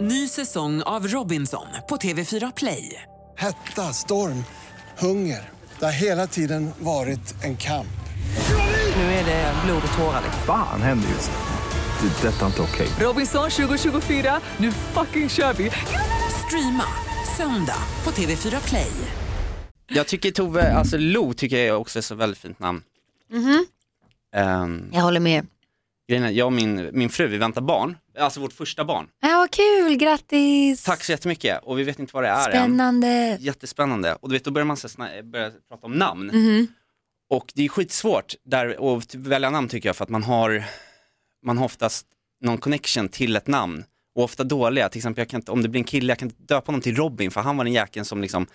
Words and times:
Ny 0.00 0.28
säsong 0.28 0.82
av 0.82 1.06
Robinson 1.08 1.66
på 1.88 1.96
TV4 1.96 2.52
Play. 2.56 3.02
Hetta, 3.36 3.82
storm, 3.92 4.44
hunger. 4.98 5.48
Det 5.78 5.84
har 5.84 5.92
hela 5.92 6.26
tiden 6.26 6.70
varit 6.78 7.44
en 7.44 7.56
kamp. 7.56 7.86
Nu 8.96 9.02
är 9.02 9.24
det 9.24 9.54
blod 9.64 9.82
och 9.92 9.98
tårar. 9.98 10.20
liksom. 10.24 10.42
Fan 10.46 10.82
händer 10.82 11.08
just 11.08 11.30
nu. 11.30 12.08
Det. 12.08 12.28
är 12.28 12.32
Detta 12.32 12.42
är 12.42 12.46
inte 12.46 12.62
okej. 12.62 12.88
Robinson 13.00 13.50
2024, 13.50 14.40
nu 14.56 14.72
fucking 14.72 15.28
kör 15.28 15.52
vi! 15.52 15.70
Streama 16.46 16.84
söndag 17.36 17.78
på 18.04 18.10
TV4 18.10 18.68
Play. 18.68 18.90
Jag 19.88 20.06
tycker 20.06 20.30
Tove, 20.30 20.72
alltså 20.74 20.96
Lo 20.98 21.32
tycker 21.32 21.64
jag 21.66 21.80
också 21.80 21.98
är 21.98 22.02
så 22.02 22.14
väldigt 22.14 22.38
fint 22.38 22.58
namn. 22.58 22.82
Ehm, 24.36 24.90
Jag 24.92 25.00
håller 25.00 25.20
med. 25.20 25.46
grejen 26.08 26.24
är, 26.24 26.30
jag 26.30 26.46
och 26.46 26.52
min, 26.52 26.90
min 26.92 27.10
fru, 27.10 27.26
vi 27.28 27.38
väntar 27.38 27.60
barn, 27.60 27.96
alltså 28.18 28.40
vårt 28.40 28.52
första 28.52 28.84
barn. 28.84 29.08
Ja, 29.20 29.28
vad 29.36 29.50
kul, 29.50 29.96
grattis! 29.96 30.84
Tack 30.84 31.04
så 31.04 31.12
jättemycket 31.12 31.60
och 31.62 31.78
vi 31.78 31.84
vet 31.84 31.98
inte 31.98 32.10
vad 32.14 32.24
det 32.24 32.28
är 32.28 32.46
än. 32.50 32.52
Spännande. 32.52 33.36
Jättespännande. 33.40 34.14
Och 34.20 34.28
du 34.28 34.32
vet, 34.34 34.44
då 34.44 34.50
börjar 34.50 34.66
man 34.66 34.76
så 34.76 34.88
börja 35.24 35.50
prata 35.68 35.86
om 35.86 35.92
namn. 35.92 36.26
Mhm. 36.26 36.66
Och 37.30 37.52
det 37.54 37.64
är 37.64 37.68
skitsvårt 37.68 38.34
där 38.44 38.96
att 38.98 39.14
välja 39.14 39.50
namn 39.50 39.68
tycker 39.68 39.88
jag 39.88 39.96
för 39.96 40.04
att 40.04 40.10
man 40.10 40.22
har, 40.22 40.64
man 41.46 41.58
har 41.58 41.64
oftast 41.64 42.06
någon 42.40 42.58
connection 42.58 43.08
till 43.08 43.36
ett 43.36 43.46
namn. 43.46 43.84
Och 44.14 44.24
ofta 44.24 44.44
dåliga, 44.44 44.88
till 44.88 44.98
exempel 44.98 45.20
jag 45.22 45.28
kan 45.28 45.40
inte, 45.40 45.52
om 45.52 45.62
det 45.62 45.68
blir 45.68 45.80
en 45.80 45.84
kille, 45.84 46.10
jag 46.10 46.18
kan 46.18 46.28
inte 46.28 46.42
döpa 46.54 46.66
honom 46.66 46.80
till 46.80 46.96
Robin 46.96 47.30
för 47.30 47.40
han 47.40 47.56
var 47.56 47.64
den 47.64 47.72
jäkeln 47.72 48.04
som 48.04 48.20
liksom 48.22 48.46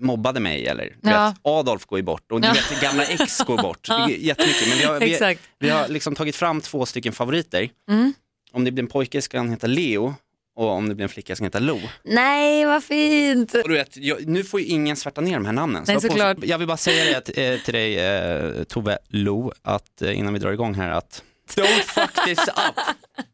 mobbade 0.00 0.40
mig 0.40 0.66
eller 0.66 0.96
Ja. 1.02 1.28
vet, 1.28 1.36
Adolf 1.42 1.86
går 1.86 1.98
ju 1.98 2.02
bort 2.02 2.32
och 2.32 2.40
du 2.40 2.48
Ja. 2.48 2.54
vet 2.54 2.80
gamla 2.80 3.04
ex 3.04 3.38
går 3.40 3.56
bort. 3.62 3.88
Jättemycket. 4.08 4.68
Men 4.68 4.78
vi 4.78 4.84
har, 4.84 5.00
vi, 5.00 5.38
vi 5.58 5.70
har 5.70 5.88
liksom 5.88 6.14
tagit 6.14 6.36
fram 6.36 6.60
två 6.60 6.86
stycken 6.86 7.12
favoriter. 7.12 7.70
Mm. 7.90 8.12
Om 8.52 8.64
det 8.64 8.70
blir 8.70 8.82
en 8.84 8.88
pojke 8.90 9.22
ska 9.22 9.38
han 9.38 9.50
heta 9.50 9.66
Leo 9.66 10.14
och 10.56 10.68
om 10.68 10.88
det 10.88 10.94
blir 10.94 11.02
en 11.02 11.08
flicka 11.08 11.36
ska 11.36 11.44
han 11.44 11.46
heta 11.46 11.58
Lo. 11.58 11.80
Nej, 12.04 12.64
vad 12.64 12.84
fint. 12.84 13.54
Och 13.54 13.68
du 13.68 13.74
vet, 13.74 13.96
jag, 13.96 14.26
nu 14.26 14.44
får 14.44 14.60
ju 14.60 14.66
ingen 14.66 14.96
svärta 14.96 15.20
ner 15.20 15.34
de 15.34 15.44
här 15.46 15.52
namnen. 15.52 15.84
Nej, 15.86 15.94
jag 15.94 16.02
på- 16.02 16.08
såklart. 16.08 16.36
Jag 16.42 16.58
vill 16.58 16.66
bara 16.66 16.76
säga 16.76 17.20
det 17.24 17.54
eh, 17.54 17.60
till 17.60 17.74
dig 17.74 17.98
eh, 17.98 18.64
Tove 18.64 18.98
Lo, 19.08 19.52
att 19.62 20.02
eh, 20.02 20.18
innan 20.18 20.32
vi 20.32 20.38
drar 20.38 20.52
igång 20.52 20.74
här 20.74 20.90
att 20.90 21.22
don't 21.54 21.82
fuck 21.82 22.24
this 22.24 22.38
up. 22.48 22.96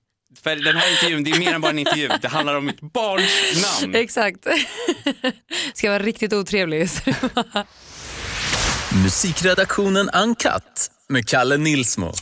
För 0.42 0.56
den 0.56 0.76
här 0.76 0.90
intervjun, 0.90 1.24
det 1.24 1.30
är 1.30 1.38
mer 1.38 1.52
än 1.54 1.60
bara 1.60 1.70
en 1.70 1.78
intervju, 1.78 2.08
det 2.22 2.28
handlar 2.28 2.54
om 2.54 2.66
mitt 2.66 2.80
barns 2.80 3.80
namn. 3.82 3.94
Exakt. 3.94 4.46
Ska 5.74 5.90
vara 5.90 6.02
riktigt 6.02 6.32
otrevlig. 6.32 6.88
Musikredaktionen 9.04 10.08
Uncut 10.10 10.90
med 11.08 11.28
Kalle 11.28 11.56
Nilsmo. 11.56 12.12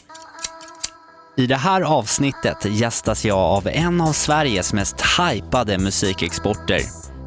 I 1.36 1.46
det 1.46 1.56
här 1.56 1.80
avsnittet 1.82 2.64
gästas 2.64 3.24
jag 3.24 3.38
av 3.38 3.68
en 3.68 4.00
av 4.00 4.12
Sveriges 4.12 4.72
mest 4.72 4.96
hypade 5.00 5.78
musikexporter. 5.78 6.80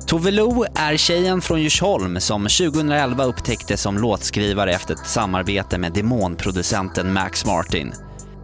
Tove 0.07 0.31
Lo 0.31 0.65
är 0.75 0.97
tjejen 0.97 1.41
från 1.41 1.61
Djursholm 1.61 2.19
som 2.19 2.41
2011 2.43 3.23
upptäcktes 3.23 3.81
som 3.81 3.97
låtskrivare 3.97 4.71
efter 4.71 4.93
ett 4.93 5.07
samarbete 5.07 5.77
med 5.77 5.93
demonproducenten 5.93 7.13
Max 7.13 7.45
Martin. 7.45 7.93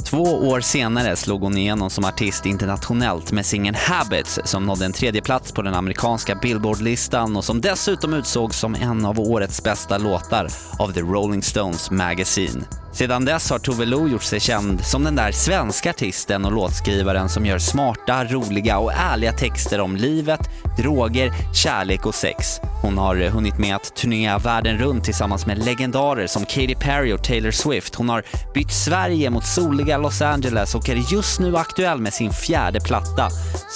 Två 0.05 0.23
år 0.23 0.61
senare 0.61 1.15
slog 1.15 1.41
hon 1.41 1.57
igenom 1.57 1.89
som 1.89 2.05
artist 2.05 2.45
internationellt 2.45 3.31
med 3.31 3.45
singeln 3.45 3.75
Habits 3.79 4.39
som 4.43 4.65
nådde 4.65 4.85
en 4.85 4.93
tredje 4.93 5.21
plats 5.21 5.51
på 5.51 5.61
den 5.61 5.73
amerikanska 5.73 6.35
Billboard-listan 6.35 7.35
och 7.35 7.45
som 7.45 7.61
dessutom 7.61 8.13
utsågs 8.13 8.59
som 8.59 8.75
en 8.75 9.05
av 9.05 9.19
årets 9.19 9.63
bästa 9.63 9.97
låtar 9.97 10.47
av 10.79 10.91
The 10.91 11.01
Rolling 11.01 11.43
Stones 11.43 11.91
Magazine. 11.91 12.61
Sedan 12.93 13.25
dess 13.25 13.49
har 13.49 13.59
Tove 13.59 13.85
Lo 13.85 14.07
gjort 14.07 14.23
sig 14.23 14.39
känd 14.39 14.85
som 14.85 15.03
den 15.03 15.15
där 15.15 15.31
svenska 15.31 15.89
artisten 15.89 16.45
och 16.45 16.51
låtskrivaren 16.51 17.29
som 17.29 17.45
gör 17.45 17.59
smarta, 17.59 18.25
roliga 18.25 18.77
och 18.77 18.93
ärliga 18.93 19.33
texter 19.33 19.81
om 19.81 19.95
livet, 19.95 20.39
droger, 20.77 21.33
kärlek 21.53 22.05
och 22.05 22.15
sex. 22.15 22.59
Hon 22.81 22.97
har 22.97 23.15
eh, 23.15 23.31
hunnit 23.31 23.57
med 23.57 23.75
att 23.75 23.95
turnera 23.95 24.37
världen 24.37 24.77
runt 24.77 25.03
tillsammans 25.03 25.45
med 25.45 25.65
legendarer 25.65 26.27
som 26.27 26.45
Katy 26.45 26.75
Perry 26.75 27.13
och 27.13 27.23
Taylor 27.23 27.51
Swift. 27.51 27.95
Hon 27.95 28.09
har 28.09 28.23
bytt 28.53 28.71
Sverige 28.71 29.29
mot 29.29 29.45
soliga 29.45 29.97
Los 29.97 30.21
Angeles 30.21 30.75
och 30.75 30.89
är 30.89 31.13
just 31.13 31.39
nu 31.39 31.57
aktuell 31.57 32.01
med 32.01 32.13
sin 32.13 32.31
fjärde 32.31 32.79
platta, 32.79 33.29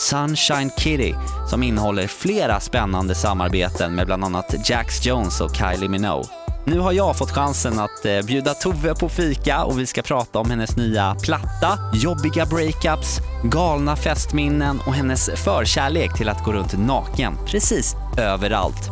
Sunshine 0.09 0.71
Kitty, 0.77 1.13
som 1.49 1.63
innehåller 1.63 2.07
flera 2.07 2.59
spännande 2.59 3.15
samarbeten 3.15 3.95
med 3.95 4.05
bland 4.05 4.23
annat 4.23 4.55
Jax 4.69 5.05
Jones 5.05 5.41
och 5.41 5.55
Kylie 5.55 5.89
Minogue. 5.89 6.44
Nu 6.67 6.79
har 6.79 6.91
jag 6.91 7.17
fått 7.17 7.31
chansen 7.31 7.79
att 7.79 8.05
eh, 8.05 8.21
bjuda 8.21 8.53
Tove 8.53 8.95
på 8.95 9.09
fika 9.09 9.63
och 9.63 9.79
vi 9.79 9.85
ska 9.85 10.01
prata 10.01 10.39
om 10.39 10.49
hennes 10.49 10.77
nya 10.77 11.15
platta, 11.21 11.79
jobbiga 11.93 12.45
breakups, 12.45 13.19
galna 13.43 13.95
festminnen 13.95 14.79
och 14.87 14.93
hennes 14.93 15.29
förkärlek 15.35 16.17
till 16.17 16.29
att 16.29 16.43
gå 16.43 16.51
runt 16.51 16.77
naken 16.77 17.33
precis 17.45 17.95
överallt. 18.17 18.89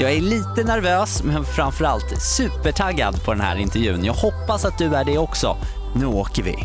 Jag 0.00 0.12
är 0.12 0.20
lite 0.20 0.64
nervös 0.64 1.22
men 1.22 1.44
framförallt 1.44 2.22
supertaggad 2.22 3.24
på 3.24 3.32
den 3.32 3.40
här 3.40 3.56
intervjun. 3.56 4.04
Jag 4.04 4.14
hoppas 4.14 4.64
att 4.64 4.78
du 4.78 4.94
är 4.94 5.04
det 5.04 5.18
också. 5.18 5.56
Nu 5.94 6.06
åker 6.06 6.42
vi. 6.42 6.56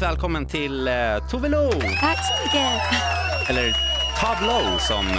Varmt 0.00 0.12
välkommen 0.12 0.46
till 0.46 0.88
eh, 0.88 0.94
Tove 1.30 1.48
Lo, 1.48 1.70
Tack 1.72 2.18
så 2.26 2.42
mycket. 2.44 3.50
eller 3.50 3.76
Tavlo 4.20 4.78
som, 4.78 5.06
eh, 5.06 5.16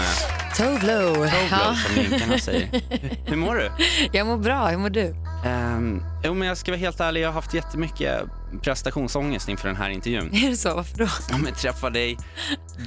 Tovlo. 0.58 1.14
Tove 1.16 1.31
Ja. 1.52 1.75
Som 2.19 2.40
säger. 2.40 2.69
Hur, 2.72 3.09
hur 3.25 3.36
mår 3.36 3.56
du? 3.56 3.72
Jag 4.12 4.28
mår 4.28 4.38
bra, 4.38 4.68
hur 4.68 4.78
mår 4.78 4.90
du? 4.90 5.16
Um, 5.46 6.03
jo 6.24 6.34
men 6.34 6.47
jag 6.47 6.58
ska 6.58 6.72
vara 6.72 6.80
helt 6.80 7.00
ärlig, 7.00 7.22
jag 7.22 7.28
har 7.28 7.34
haft 7.34 7.53
jättemycket 7.53 8.22
prestationsångest 8.62 9.50
inför 9.50 9.68
den 9.68 9.78
här 9.78 9.90
intervjun. 9.90 10.30
Är 10.46 10.50
det 10.50 10.58
så? 10.58 10.75
Varför 10.75 10.97
då? 10.97 11.08
Ja 11.30 11.38
men 11.38 11.53
träffa 11.53 11.90
dig, 11.90 12.18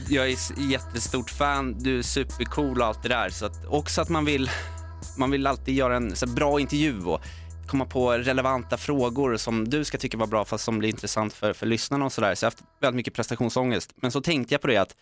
jag 0.08 0.30
är 0.30 0.36
jättestort 0.70 1.30
fan, 1.30 1.74
du 1.78 1.98
är 1.98 2.02
supercool 2.02 2.80
och 2.80 2.86
allt 2.86 3.02
det 3.02 3.08
där. 3.08 3.30
Så 3.30 3.46
att 3.46 3.66
också 3.66 4.00
att 4.00 4.08
man 4.08 4.24
vill, 4.24 4.50
man 5.18 5.30
vill 5.30 5.46
alltid 5.46 5.74
göra 5.74 5.96
en 5.96 6.16
så 6.16 6.26
här, 6.26 6.32
bra 6.32 6.60
intervju 6.60 7.04
och 7.04 7.20
komma 7.68 7.86
på 7.86 8.12
relevanta 8.12 8.76
frågor 8.76 9.36
som 9.36 9.68
du 9.68 9.84
ska 9.84 9.98
tycka 9.98 10.16
var 10.16 10.26
bra 10.26 10.44
fast 10.44 10.64
som 10.64 10.78
blir 10.78 10.88
intressant 10.88 11.32
för, 11.32 11.52
för 11.52 11.66
lyssnarna 11.66 12.04
och 12.04 12.12
sådär. 12.12 12.34
Så 12.34 12.44
jag 12.44 12.50
har 12.50 12.52
haft 12.56 12.64
väldigt 12.80 12.96
mycket 12.96 13.14
prestationsångest. 13.14 13.92
Men 13.96 14.10
så 14.10 14.20
tänkte 14.20 14.54
jag 14.54 14.60
på 14.60 14.66
det 14.66 14.76
att 14.76 14.96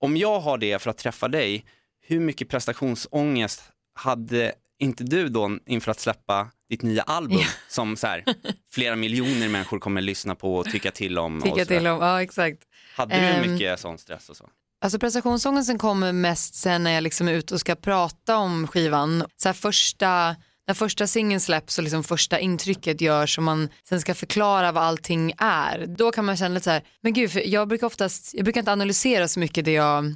om 0.00 0.16
jag 0.16 0.40
har 0.40 0.58
det 0.58 0.82
för 0.82 0.90
att 0.90 0.98
träffa 0.98 1.28
dig, 1.28 1.64
hur 2.06 2.20
mycket 2.20 2.48
prestationsångest 2.48 3.62
hade 3.94 4.52
inte 4.78 5.04
du 5.04 5.28
då 5.28 5.58
inför 5.66 5.90
att 5.90 6.00
släppa 6.00 6.50
ditt 6.68 6.82
nya 6.82 7.02
album 7.02 7.40
som 7.68 7.96
så 7.96 8.06
här, 8.06 8.24
flera 8.70 8.96
miljoner 8.96 9.48
människor 9.48 9.78
kommer 9.78 10.00
lyssna 10.00 10.34
på 10.34 10.56
och 10.56 10.64
tycka 10.64 10.90
till 10.90 11.18
om? 11.18 11.40
Tycka 11.42 11.64
till 11.64 11.86
om, 11.86 12.00
ja 12.00 12.22
exakt. 12.22 12.62
Hade 12.96 13.14
du 13.14 13.20
Ehm, 13.20 13.52
mycket 13.52 13.80
sån 13.80 13.98
stress 13.98 14.28
och 14.28 14.36
så? 14.36 14.48
Alltså 14.80 14.98
prestationsångesten 14.98 15.78
kommer 15.78 16.12
mest 16.12 16.54
sen 16.54 16.84
när 16.84 16.90
jag 16.90 17.02
liksom 17.02 17.28
är 17.28 17.32
ute 17.32 17.54
och 17.54 17.60
ska 17.60 17.74
prata 17.74 18.36
om 18.36 18.66
skivan. 18.66 19.24
Så 19.36 19.48
här 19.48 19.54
första, 19.54 20.36
när 20.66 20.74
första 20.74 21.06
singeln 21.06 21.40
släpps 21.40 21.78
och 21.78 21.84
liksom 21.84 22.04
första 22.04 22.38
intrycket 22.38 23.00
görs 23.00 23.38
och 23.38 23.44
man 23.44 23.68
sen 23.88 24.00
ska 24.00 24.14
förklara 24.14 24.72
vad 24.72 24.82
allting 24.82 25.32
är. 25.38 25.86
Då 25.86 26.12
kan 26.12 26.24
man 26.24 26.36
känna 26.36 26.54
lite 26.54 26.64
så 26.64 26.70
här, 26.70 26.82
men 27.00 27.12
gud, 27.12 27.30
för 27.30 27.48
jag 27.48 27.68
brukar 27.68 27.86
oftast, 27.86 28.34
jag 28.34 28.44
brukar 28.44 28.60
inte 28.60 28.72
analysera 28.72 29.28
så 29.28 29.40
mycket 29.40 29.64
det 29.64 29.72
jag 29.72 30.14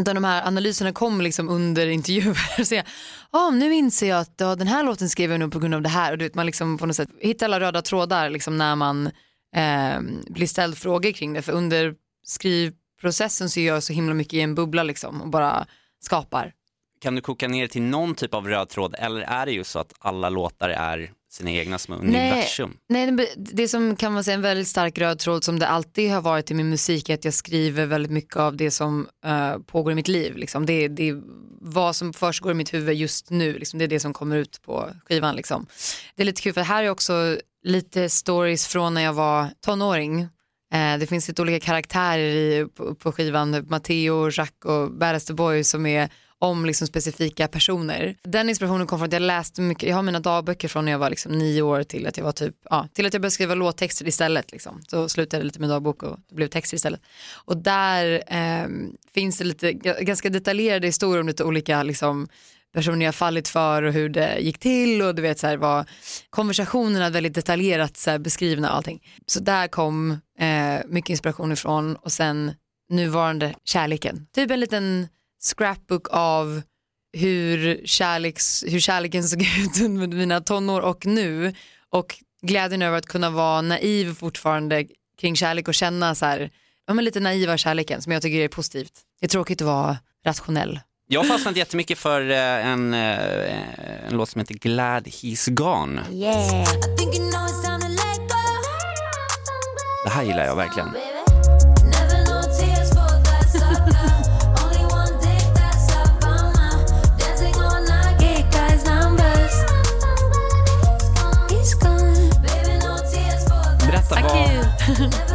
utan 0.00 0.14
de 0.14 0.24
här 0.24 0.46
analyserna 0.46 0.92
kommer 0.92 1.24
liksom 1.24 1.48
under 1.48 1.86
intervjuer. 1.86 2.64
Så 2.64 2.74
jag, 2.74 2.84
oh, 3.32 3.54
nu 3.54 3.74
inser 3.74 4.08
jag 4.08 4.20
att 4.20 4.34
ja, 4.36 4.54
den 4.54 4.66
här 4.66 4.84
låten 4.84 5.08
skrev 5.08 5.30
jag 5.30 5.40
nog 5.40 5.52
på 5.52 5.58
grund 5.58 5.74
av 5.74 5.82
det 5.82 5.88
här. 5.88 6.12
Och 6.12 6.18
du 6.18 6.24
vet, 6.24 6.34
man 6.34 6.46
liksom 6.46 6.78
på 6.78 6.86
något 6.86 6.96
sätt 6.96 7.08
hittar 7.20 7.46
alla 7.46 7.60
röda 7.60 7.82
trådar 7.82 8.30
liksom 8.30 8.58
när 8.58 8.76
man 8.76 9.06
eh, 9.56 10.00
blir 10.30 10.46
ställd 10.46 10.78
frågor 10.78 11.12
kring 11.12 11.32
det. 11.32 11.42
För 11.42 11.52
under 11.52 11.94
skrivprocessen 12.26 13.50
så 13.50 13.60
gör 13.60 13.74
jag 13.74 13.82
så 13.82 13.92
himla 13.92 14.14
mycket 14.14 14.34
i 14.34 14.40
en 14.40 14.54
bubbla 14.54 14.82
liksom 14.82 15.22
och 15.22 15.28
bara 15.28 15.66
skapar. 16.00 16.52
Kan 17.00 17.14
du 17.14 17.20
koka 17.20 17.48
ner 17.48 17.66
till 17.66 17.82
någon 17.82 18.14
typ 18.14 18.34
av 18.34 18.48
röd 18.48 18.68
tråd 18.68 18.94
eller 18.98 19.20
är 19.20 19.46
det 19.46 19.52
ju 19.52 19.64
så 19.64 19.78
att 19.78 19.92
alla 19.98 20.28
låtar 20.28 20.68
är 20.68 21.10
sina 21.30 21.50
egna 21.50 21.78
små 21.78 21.96
Nej. 21.96 22.30
universum? 22.30 22.76
Nej, 22.88 23.10
det- 23.12 23.34
det 23.36 23.68
som 23.68 23.96
kan 23.96 24.12
man 24.12 24.24
säga 24.24 24.34
en 24.34 24.42
väldigt 24.42 24.68
stark 24.68 24.98
röd 24.98 25.18
tråd 25.18 25.44
som 25.44 25.58
det 25.58 25.68
alltid 25.68 26.10
har 26.10 26.20
varit 26.20 26.50
i 26.50 26.54
min 26.54 26.68
musik 26.68 27.08
är 27.08 27.14
att 27.14 27.24
jag 27.24 27.34
skriver 27.34 27.86
väldigt 27.86 28.12
mycket 28.12 28.36
av 28.36 28.56
det 28.56 28.70
som 28.70 29.08
eh, 29.24 29.58
pågår 29.58 29.92
i 29.92 29.94
mitt 29.94 30.08
liv. 30.08 30.36
Liksom. 30.36 30.66
Det, 30.66 30.88
det 30.88 31.08
är 31.08 31.20
vad 31.60 31.96
som 31.96 32.12
försiggår 32.12 32.52
i 32.52 32.54
mitt 32.54 32.74
huvud 32.74 32.96
just 32.96 33.30
nu, 33.30 33.58
liksom. 33.58 33.78
det 33.78 33.84
är 33.84 33.88
det 33.88 34.00
som 34.00 34.12
kommer 34.12 34.36
ut 34.36 34.62
på 34.62 34.90
skivan. 35.08 35.36
Liksom. 35.36 35.66
Det 36.14 36.22
är 36.22 36.26
lite 36.26 36.42
kul 36.42 36.52
för 36.52 36.60
här 36.60 36.82
är 36.84 36.90
också 36.90 37.38
lite 37.64 38.08
stories 38.08 38.66
från 38.66 38.94
när 38.94 39.02
jag 39.02 39.12
var 39.12 39.46
tonåring 39.64 40.28
Eh, 40.74 40.98
det 40.98 41.06
finns 41.06 41.28
lite 41.28 41.42
olika 41.42 41.66
karaktärer 41.66 42.24
i, 42.36 42.66
på, 42.74 42.94
på 42.94 43.12
skivan, 43.12 43.66
Matteo, 43.68 44.30
Jacques 44.30 44.64
och 44.64 44.92
Badass 44.92 45.24
the 45.24 45.32
Boy 45.32 45.64
som 45.64 45.86
är 45.86 46.08
om 46.40 46.64
liksom 46.64 46.86
specifika 46.86 47.48
personer. 47.48 48.16
Den 48.22 48.48
inspirationen 48.48 48.86
kom 48.86 48.98
från 48.98 49.06
att 49.06 49.12
jag 49.12 49.22
läste 49.22 49.60
mycket, 49.60 49.88
jag 49.88 49.96
har 49.96 50.02
mina 50.02 50.20
dagböcker 50.20 50.68
från 50.68 50.84
när 50.84 50.92
jag 50.92 50.98
var 50.98 51.10
liksom 51.10 51.32
nio 51.32 51.62
år 51.62 51.82
till 51.82 52.06
att 52.06 52.16
jag 52.16 52.24
var 52.24 52.32
typ, 52.32 52.54
ja, 52.70 52.88
till 52.92 53.06
att 53.06 53.12
jag 53.12 53.22
började 53.22 53.34
skriva 53.34 53.54
låttexter 53.54 54.08
istället. 54.08 54.52
Liksom. 54.52 54.82
Så 54.88 55.08
slutade 55.08 55.40
jag 55.40 55.44
lite 55.44 55.60
med 55.60 55.68
dagbok 55.68 56.02
och 56.02 56.18
det 56.28 56.34
blev 56.34 56.48
texter 56.48 56.76
istället. 56.76 57.00
Och 57.34 57.56
där 57.56 58.22
eh, 58.26 58.68
finns 59.14 59.38
det 59.38 59.44
lite, 59.44 59.72
ganska 59.72 60.30
detaljerade 60.30 60.86
historier 60.86 61.20
om 61.20 61.26
lite 61.26 61.44
olika 61.44 61.82
liksom, 61.82 62.28
personer 62.74 63.06
jag 63.06 63.14
fallit 63.14 63.48
för 63.48 63.82
och 63.82 63.92
hur 63.92 64.08
det 64.08 64.38
gick 64.38 64.58
till 64.58 65.02
och 65.02 65.14
du 65.14 65.22
vet 65.22 65.38
så 65.38 65.46
här 65.46 65.56
var 65.56 65.84
konversationerna 66.30 67.10
väldigt 67.10 67.34
detaljerat 67.34 67.96
så 67.96 68.10
här, 68.10 68.18
beskrivna 68.18 68.70
och 68.70 68.76
allting. 68.76 69.02
Så 69.26 69.40
där 69.40 69.68
kom 69.68 70.10
eh, 70.38 70.86
mycket 70.86 71.10
inspiration 71.10 71.52
ifrån 71.52 71.96
och 71.96 72.12
sen 72.12 72.52
nuvarande 72.90 73.54
kärleken. 73.64 74.26
Typ 74.34 74.50
en 74.50 74.60
liten 74.60 75.08
scrapbook 75.40 76.06
av 76.10 76.62
hur, 77.12 77.86
kärleks, 77.86 78.64
hur 78.68 78.80
kärleken 78.80 79.24
såg 79.24 79.42
ut 79.58 79.80
under 79.80 80.16
mina 80.16 80.40
tonår 80.40 80.80
och 80.80 81.06
nu 81.06 81.54
och 81.90 82.14
glädjen 82.42 82.82
över 82.82 82.98
att 82.98 83.06
kunna 83.06 83.30
vara 83.30 83.60
naiv 83.62 84.14
fortfarande 84.14 84.86
kring 85.20 85.36
kärlek 85.36 85.68
och 85.68 85.74
känna 85.74 86.14
så 86.14 86.26
här, 86.26 86.50
ja, 86.86 86.94
men 86.94 87.04
lite 87.04 87.20
naiva 87.20 87.56
kärleken 87.56 88.02
som 88.02 88.12
jag 88.12 88.22
tycker 88.22 88.38
är 88.38 88.48
positivt. 88.48 88.92
Det 89.20 89.26
är 89.26 89.28
tråkigt 89.28 89.60
att 89.60 89.66
vara 89.66 89.96
rationell. 90.26 90.80
Jag 91.10 91.20
har 91.20 91.28
fastnat 91.28 91.56
jättemycket 91.56 91.98
för 91.98 92.30
eh, 92.30 92.66
en, 92.66 92.94
eh, 92.94 94.06
en 94.08 94.16
låt 94.16 94.28
som 94.28 94.38
heter 94.38 94.54
Glad 94.54 95.06
He's 95.06 95.50
Gone. 95.50 96.02
Yeah. 96.12 96.68
Det 100.04 100.10
här 100.10 100.22
gillar 100.22 100.44
jag 100.44 100.56
verkligen. 100.56 100.88
Berätta, 114.10 114.34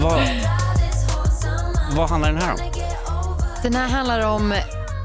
vad, 0.02 0.12
vad, 0.12 0.28
vad 1.98 2.10
handlar 2.10 2.32
den 2.34 2.42
här 2.42 2.52
om? 2.54 2.60
Den 3.64 3.76
här 3.76 3.88
handlar 3.88 4.26
om, 4.28 4.54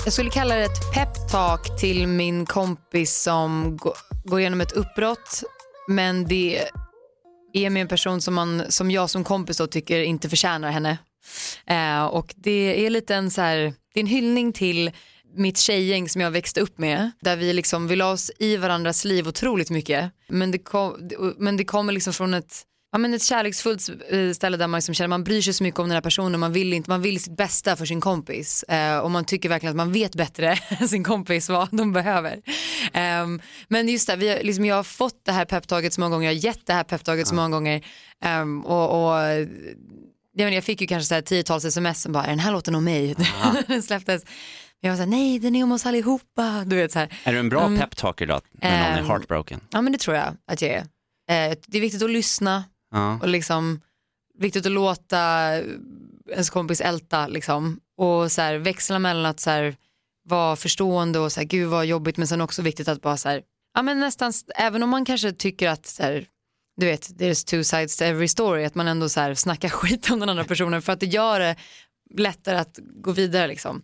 jag 0.05 0.13
skulle 0.13 0.31
kalla 0.31 0.55
det 0.55 0.65
ett 0.65 0.93
peptalk 0.95 1.81
till 1.81 2.07
min 2.07 2.47
kompis 2.47 3.23
som 3.23 3.77
gå- 3.77 3.95
går 4.25 4.41
igenom 4.41 4.61
ett 4.61 4.73
uppbrott. 4.73 5.43
Men 5.89 6.27
det 6.27 6.65
är 7.53 7.71
med 7.71 7.81
en 7.83 7.89
person 7.89 8.21
som, 8.21 8.35
man, 8.35 8.63
som 8.69 8.91
jag 8.91 9.11
som 9.11 9.25
kompis 9.25 9.57
då 9.57 9.67
tycker 9.67 10.01
inte 10.01 10.29
förtjänar 10.29 10.71
henne. 10.71 10.99
Eh, 11.67 12.05
och 12.05 12.35
det 12.37 12.87
är 12.87 12.91
lite 12.91 13.15
en 13.15 13.31
så 13.31 13.41
här, 13.41 13.59
det 13.95 14.01
är 14.01 14.03
en 14.03 14.07
hyllning 14.07 14.53
till 14.53 14.91
mitt 15.37 15.59
tjejgäng 15.59 16.09
som 16.09 16.21
jag 16.21 16.31
växte 16.31 16.61
upp 16.61 16.79
med. 16.79 17.11
Där 17.21 17.37
vi 17.37 17.53
liksom, 17.53 17.89
vi 17.89 17.97
la 17.97 18.11
oss 18.13 18.31
i 18.39 18.57
varandras 18.57 19.05
liv 19.05 19.29
otroligt 19.29 19.71
mycket. 19.71 20.11
Men 20.29 20.51
det, 20.51 20.59
kom, 20.59 21.11
men 21.39 21.57
det 21.57 21.65
kommer 21.65 21.93
liksom 21.93 22.13
från 22.13 22.35
ett 22.35 22.63
Ja, 22.93 22.99
men 22.99 23.15
ett 23.15 23.23
kärleksfullt 23.23 23.89
eh, 24.11 24.31
ställe 24.33 24.57
där 24.57 24.67
man 24.67 24.79
liksom 24.79 24.95
känner 24.95 25.09
man 25.09 25.25
bryr 25.25 25.43
sig 25.43 25.53
så 25.55 25.63
mycket 25.63 25.81
om 25.81 25.89
den 25.89 25.95
här 25.95 26.01
personen, 26.01 26.41
man 26.41 26.53
vill, 26.53 26.73
inte, 26.73 26.91
man 26.91 27.03
vill 27.03 27.23
sitt 27.23 27.37
bästa 27.37 27.77
för 27.77 27.87
sin 27.87 28.01
kompis 28.01 28.63
eh, 28.63 28.99
och 28.99 29.11
man 29.11 29.25
tycker 29.25 29.49
verkligen 29.49 29.71
att 29.71 29.77
man 29.77 29.93
vet 29.93 30.15
bättre 30.15 30.59
än 30.81 30.89
sin 30.89 31.05
kompis 31.05 31.49
vad 31.49 31.69
de 31.77 31.93
behöver. 31.93 32.41
Ehm, 32.93 33.41
men 33.69 33.89
just 33.89 34.07
det, 34.09 34.17
vi 34.17 34.39
liksom, 34.43 34.65
jag 34.65 34.77
har 34.77 34.83
fått 34.83 35.25
det 35.25 35.33
här 35.33 35.45
peptaget 35.45 35.93
så 35.93 36.01
många 36.01 36.17
gånger, 36.17 36.29
jag 36.29 36.35
har 36.35 36.45
gett 36.45 36.67
det 36.67 36.73
här 36.73 36.85
peptaget 36.85 37.29
så 37.29 37.35
många 37.35 37.49
gånger 37.49 37.85
Ehm, 38.25 38.65
och, 38.65 38.91
och 39.11 39.19
jag, 39.21 39.49
menar, 40.45 40.51
jag 40.53 40.65
fick 40.65 40.81
ju 40.81 40.87
kanske 40.87 41.09
så 41.09 41.15
här 41.15 41.23
tiotals 41.23 41.65
sms 41.65 42.03
som 42.03 42.13
bara, 42.13 42.25
är 42.25 42.29
den 42.31 42.39
här 42.39 42.53
låten 42.53 42.75
om 42.75 42.85
mig? 42.85 43.15
den 43.67 43.83
släpptes. 43.83 44.23
Jag 44.81 44.91
var 44.91 44.97
såhär, 44.97 45.11
nej 45.11 45.39
den 45.39 45.57
är 45.57 45.63
om 45.65 45.73
oss 45.73 45.87
allihopa. 45.87 46.65
Du 46.67 46.77
vet, 46.77 46.93
så 46.93 46.99
här. 46.99 47.09
Är 47.25 47.33
du 47.33 47.39
en 47.39 47.49
bra 47.49 47.65
Mm. 47.67 47.79
peptalker 47.81 48.27
då, 48.27 48.41
när 48.63 48.71
någon 48.71 48.93
är 48.93 48.99
Ehm, 48.99 49.07
heartbroken? 49.07 49.61
Ja 49.71 49.81
men 49.83 49.93
det 49.93 49.99
tror 49.99 50.17
jag 50.17 50.37
att 50.53 50.63
jag 50.63 50.71
är. 50.71 50.79
Eh, 51.31 51.57
det 51.67 51.79
är 51.79 51.81
viktigt 51.81 52.03
att 52.03 52.11
lyssna 52.11 52.65
Ja. 52.91 53.19
och 53.23 53.29
liksom 53.29 53.81
viktigt 54.39 54.67
att 54.67 54.73
låta 54.73 55.53
ens 56.33 56.51
kompis 56.51 56.81
älta 56.81 57.27
liksom 57.27 57.81
och 57.97 58.33
så 58.33 58.43
här, 58.43 58.55
växla 58.57 58.99
mellan 58.99 59.27
att 59.27 59.41
så 59.41 59.51
här, 59.51 59.77
vara 60.25 60.57
förstående 60.57 61.19
och 61.19 61.33
så 61.33 61.41
här, 61.41 61.47
gud 61.47 61.69
vad 61.69 61.87
jobbigt 61.87 62.17
men 62.17 62.29
sen 62.29 62.41
också 62.41 62.63
viktigt 62.63 62.89
att 62.89 63.03
bara 63.03 63.17
så 63.17 63.29
här, 63.29 63.43
ja 63.75 63.83
men 63.83 64.01
nästan, 64.01 64.33
även 64.57 64.83
om 64.83 64.91
man 64.91 65.05
kanske 65.05 65.33
tycker 65.33 65.69
att 65.69 65.87
så 65.87 66.03
här, 66.03 66.27
du 66.77 66.87
vet, 66.87 67.09
there's 67.11 67.47
two 67.47 67.63
sides 67.63 67.97
to 67.97 68.05
every 68.05 68.29
story, 68.29 68.65
att 68.65 68.75
man 68.75 68.89
ändå 68.89 69.09
så 69.09 69.21
här, 69.21 69.35
snackar 69.35 69.69
skit 69.79 70.11
om 70.11 70.21
den 70.21 70.29
andra 70.29 70.45
personen 70.55 70.83
för 70.83 70.93
att 70.93 71.01
det 71.01 71.07
gör 71.07 71.41
det 71.41 71.57
lättare 72.15 72.57
att 72.59 72.79
gå 73.01 73.13
vidare 73.13 73.47
liksom. 73.47 73.83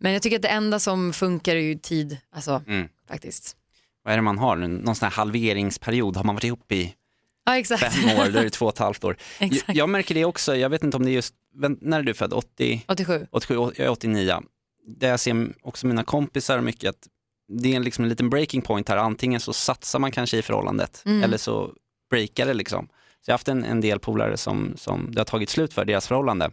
Men 0.00 0.12
jag 0.12 0.22
tycker 0.22 0.36
att 0.36 0.42
det 0.42 0.48
enda 0.48 0.78
som 0.78 1.12
funkar 1.12 1.56
är 1.56 1.60
ju 1.60 1.78
tid, 1.78 2.18
alltså 2.34 2.62
Mm. 2.66 2.88
faktiskt. 3.08 3.56
Vad 4.04 4.12
är 4.12 4.18
det 4.18 4.22
man 4.22 4.38
har? 4.38 4.56
Någon 4.56 4.94
sån 4.94 5.06
här 5.06 5.12
halveringsperiod? 5.12 6.16
Har 6.16 6.24
man 6.24 6.34
varit 6.34 6.44
ihop 6.44 6.72
i 6.72 6.94
Ja 7.44 7.58
exakt. 7.58 7.94
fem 7.94 8.18
år, 8.18 8.30
då 8.30 8.38
är 8.38 8.44
det 8.44 8.50
två 8.50 8.66
och 8.66 8.72
ett 8.72 8.78
halvt 8.78 9.04
år. 9.04 9.16
Jag, 9.38 9.76
jag 9.76 9.88
märker 9.88 10.14
det 10.14 10.24
också, 10.24 10.56
jag 10.56 10.70
vet 10.70 10.82
inte 10.84 10.96
om 10.96 11.04
det 11.04 11.10
är 11.10 11.12
just, 11.14 11.34
när 11.80 11.98
är 11.98 12.02
du 12.02 12.14
född? 12.14 12.32
80? 12.32 12.84
87. 12.88 13.26
87, 13.30 13.54
jag 13.54 13.78
är 13.78 13.90
89. 13.90 14.40
Där 14.86 15.08
jag 15.08 15.20
ser 15.20 15.52
också 15.62 15.86
mina 15.86 16.04
kompisar 16.04 16.60
mycket 16.60 16.90
att 16.90 17.08
det 17.48 17.74
är 17.74 17.80
liksom 17.80 18.04
en 18.04 18.08
liten 18.10 18.30
breaking 18.30 18.62
point 18.62 18.88
här. 18.88 18.96
Antingen 18.96 19.40
så 19.40 19.52
satsar 19.52 19.98
man 19.98 20.12
kanske 20.12 20.38
i 20.38 20.42
förhållandet 20.42 21.02
Mm. 21.06 21.22
eller 21.22 21.36
så 21.38 21.70
breakar 22.10 22.46
det 22.46 22.54
liksom. 22.54 22.86
Så 23.20 23.30
jag 23.30 23.32
har 23.32 23.34
haft 23.38 23.48
en, 23.48 23.64
en 23.64 23.80
del 23.80 23.98
polare 23.98 24.36
som, 24.36 24.72
som 24.76 25.08
det 25.12 25.20
har 25.20 25.24
tagit 25.24 25.50
slut 25.50 25.74
för, 25.74 25.84
deras 25.84 26.06
förhållande. 26.08 26.50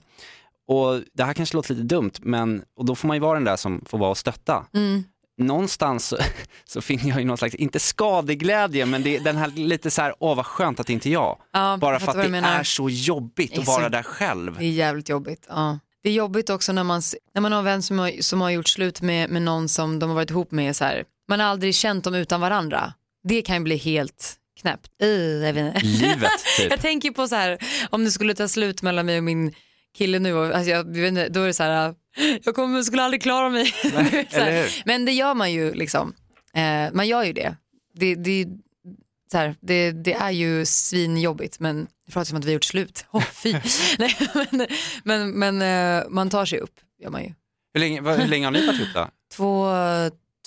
Och 0.68 1.01
det 1.13 1.24
här 1.24 1.33
kanske 1.33 1.56
låter 1.56 1.74
lite 1.74 1.86
dumt, 1.95 2.12
men 2.21 2.63
och 2.75 2.86
då 2.86 2.95
får 2.95 3.07
man 3.07 3.18
ju 3.18 3.21
vara 3.21 3.33
den 3.33 3.44
där 3.44 3.56
som 3.56 3.86
får 3.86 3.97
vara 3.97 4.09
och 4.09 4.18
stötta. 4.18 4.65
Mm. 4.74 5.03
Någonstans 5.39 6.07
så, 6.07 6.18
så 6.65 6.81
finner 6.81 7.09
jag 7.09 7.19
ju 7.19 7.25
någon 7.25 7.38
slags, 7.38 7.56
inte 7.56 7.80
skadeglädje, 7.80 8.86
men 8.86 9.03
det 9.03 9.15
är 9.15 9.19
den 9.19 9.38
här 9.38 9.47
lite 9.47 9.91
så 9.91 10.01
här, 10.01 10.13
åh 10.19 10.36
vad 10.36 10.45
skönt 10.45 10.80
att 10.80 10.89
inte 10.89 11.09
jag. 11.09 11.38
Ja, 11.53 11.77
Bara 11.81 12.00
för 12.00 12.07
att 12.12 12.24
det 12.24 12.30
menar. 12.30 12.59
är 12.59 12.63
så 12.63 12.89
jobbigt 12.89 13.51
Det 13.51 13.57
är 13.57 13.62
att 13.62 13.68
vara 13.68 13.83
så- 13.83 13.89
där 13.89 14.03
själv. 14.03 14.56
Det 14.59 14.65
är 14.65 14.69
jävligt 14.69 15.09
jobbigt. 15.09 15.45
Ja. 15.50 15.80
Det 16.03 16.09
är 16.09 16.13
jobbigt 16.13 16.50
också 16.50 16.71
när 16.74 16.83
man, 16.83 17.01
när 17.33 17.41
man 17.41 17.51
har 17.51 17.59
en 17.59 17.65
vän 17.65 17.83
som 17.83 18.00
har, 18.00 18.21
som 18.21 18.41
har 18.41 18.50
gjort 18.50 18.68
slut 18.68 19.01
med, 19.01 19.30
med 19.30 19.41
någon 19.41 19.69
som 19.69 20.00
de 20.00 20.09
har 20.09 20.15
varit 20.15 20.30
ihop 20.30 20.51
med. 20.51 20.75
Så 20.75 20.86
här. 20.86 21.03
Man 21.30 21.39
har 21.39 21.47
aldrig 21.47 21.75
känt 21.75 22.03
dem 22.03 22.15
utan 22.15 22.41
varandra. 22.41 22.94
Det 23.27 23.41
kan 23.41 23.56
ju 23.56 23.62
bli 23.63 23.75
helt 23.77 24.36
knäppt. 24.62 24.88
Uh, 25.03 25.09
jag. 25.09 25.56
Livet 25.83 26.31
typ. 26.57 26.71
jag 26.71 26.81
tänker 26.81 27.12
på 27.12 27.27
så 27.27 27.36
här, 27.36 27.57
om 27.89 28.06
det 28.06 28.12
skulle 28.12 28.33
ta 28.33 28.47
slut 28.47 28.81
mellan 28.81 29.06
mig 29.06 29.18
och 29.18 29.24
min 29.24 29.53
kille 29.97 30.19
nu, 30.19 30.53
alltså, 30.53 30.69
jag, 30.71 30.86
då 31.34 31.41
är 31.41 31.48
det 31.48 31.53
så 31.53 31.63
här, 31.63 31.93
jag 32.44 32.56
kommer, 32.56 32.82
skulle 32.84 33.04
aldrig 33.04 33.22
klara 33.22 33.50
mig. 33.50 33.63
Hur? 33.84 34.86
Men 34.88 35.06
det 35.06 35.12
gör 35.12 35.34
man 35.34 35.51
ju 35.51 35.74
liksom. 35.74 36.13
Eh, 36.54 36.94
man 36.94 37.08
gör 37.08 37.24
ju 37.24 37.34
det. 37.34 37.56
Det, 37.94 38.16
det, 38.16 38.46
så 39.32 39.38
här, 39.38 39.56
det, 39.62 39.92
det 39.92 40.13
är 40.13 40.32
ju 40.32 40.66
svinjobbigt 40.66 41.60
men 41.60 41.88
det 42.06 42.12
pratar 42.12 42.25
som 42.25 42.38
att 42.38 42.46
vi 42.46 42.50
har 42.50 42.54
gjort 42.54 42.63
slut. 42.63 43.06
Oh, 43.12 43.24
fy. 43.24 43.54
Nej, 44.00 44.16
men 44.51 44.68
men, 45.04 45.32
men 45.32 45.62
eh, 46.01 46.10
man 46.10 46.30
tar 46.30 46.46
sig 46.46 46.60
upp, 46.60 46.80
gör 47.00 47.10
man 47.10 47.24
ju. 47.24 47.34
Hur 47.74 47.80
länge, 47.80 48.01
hur 48.01 48.28
länge 48.28 48.46
har 48.46 48.51
ni 48.51 48.66
varit 48.66 48.80
ihop 48.80 48.94
då? 48.94 49.08
Två, 49.34 49.68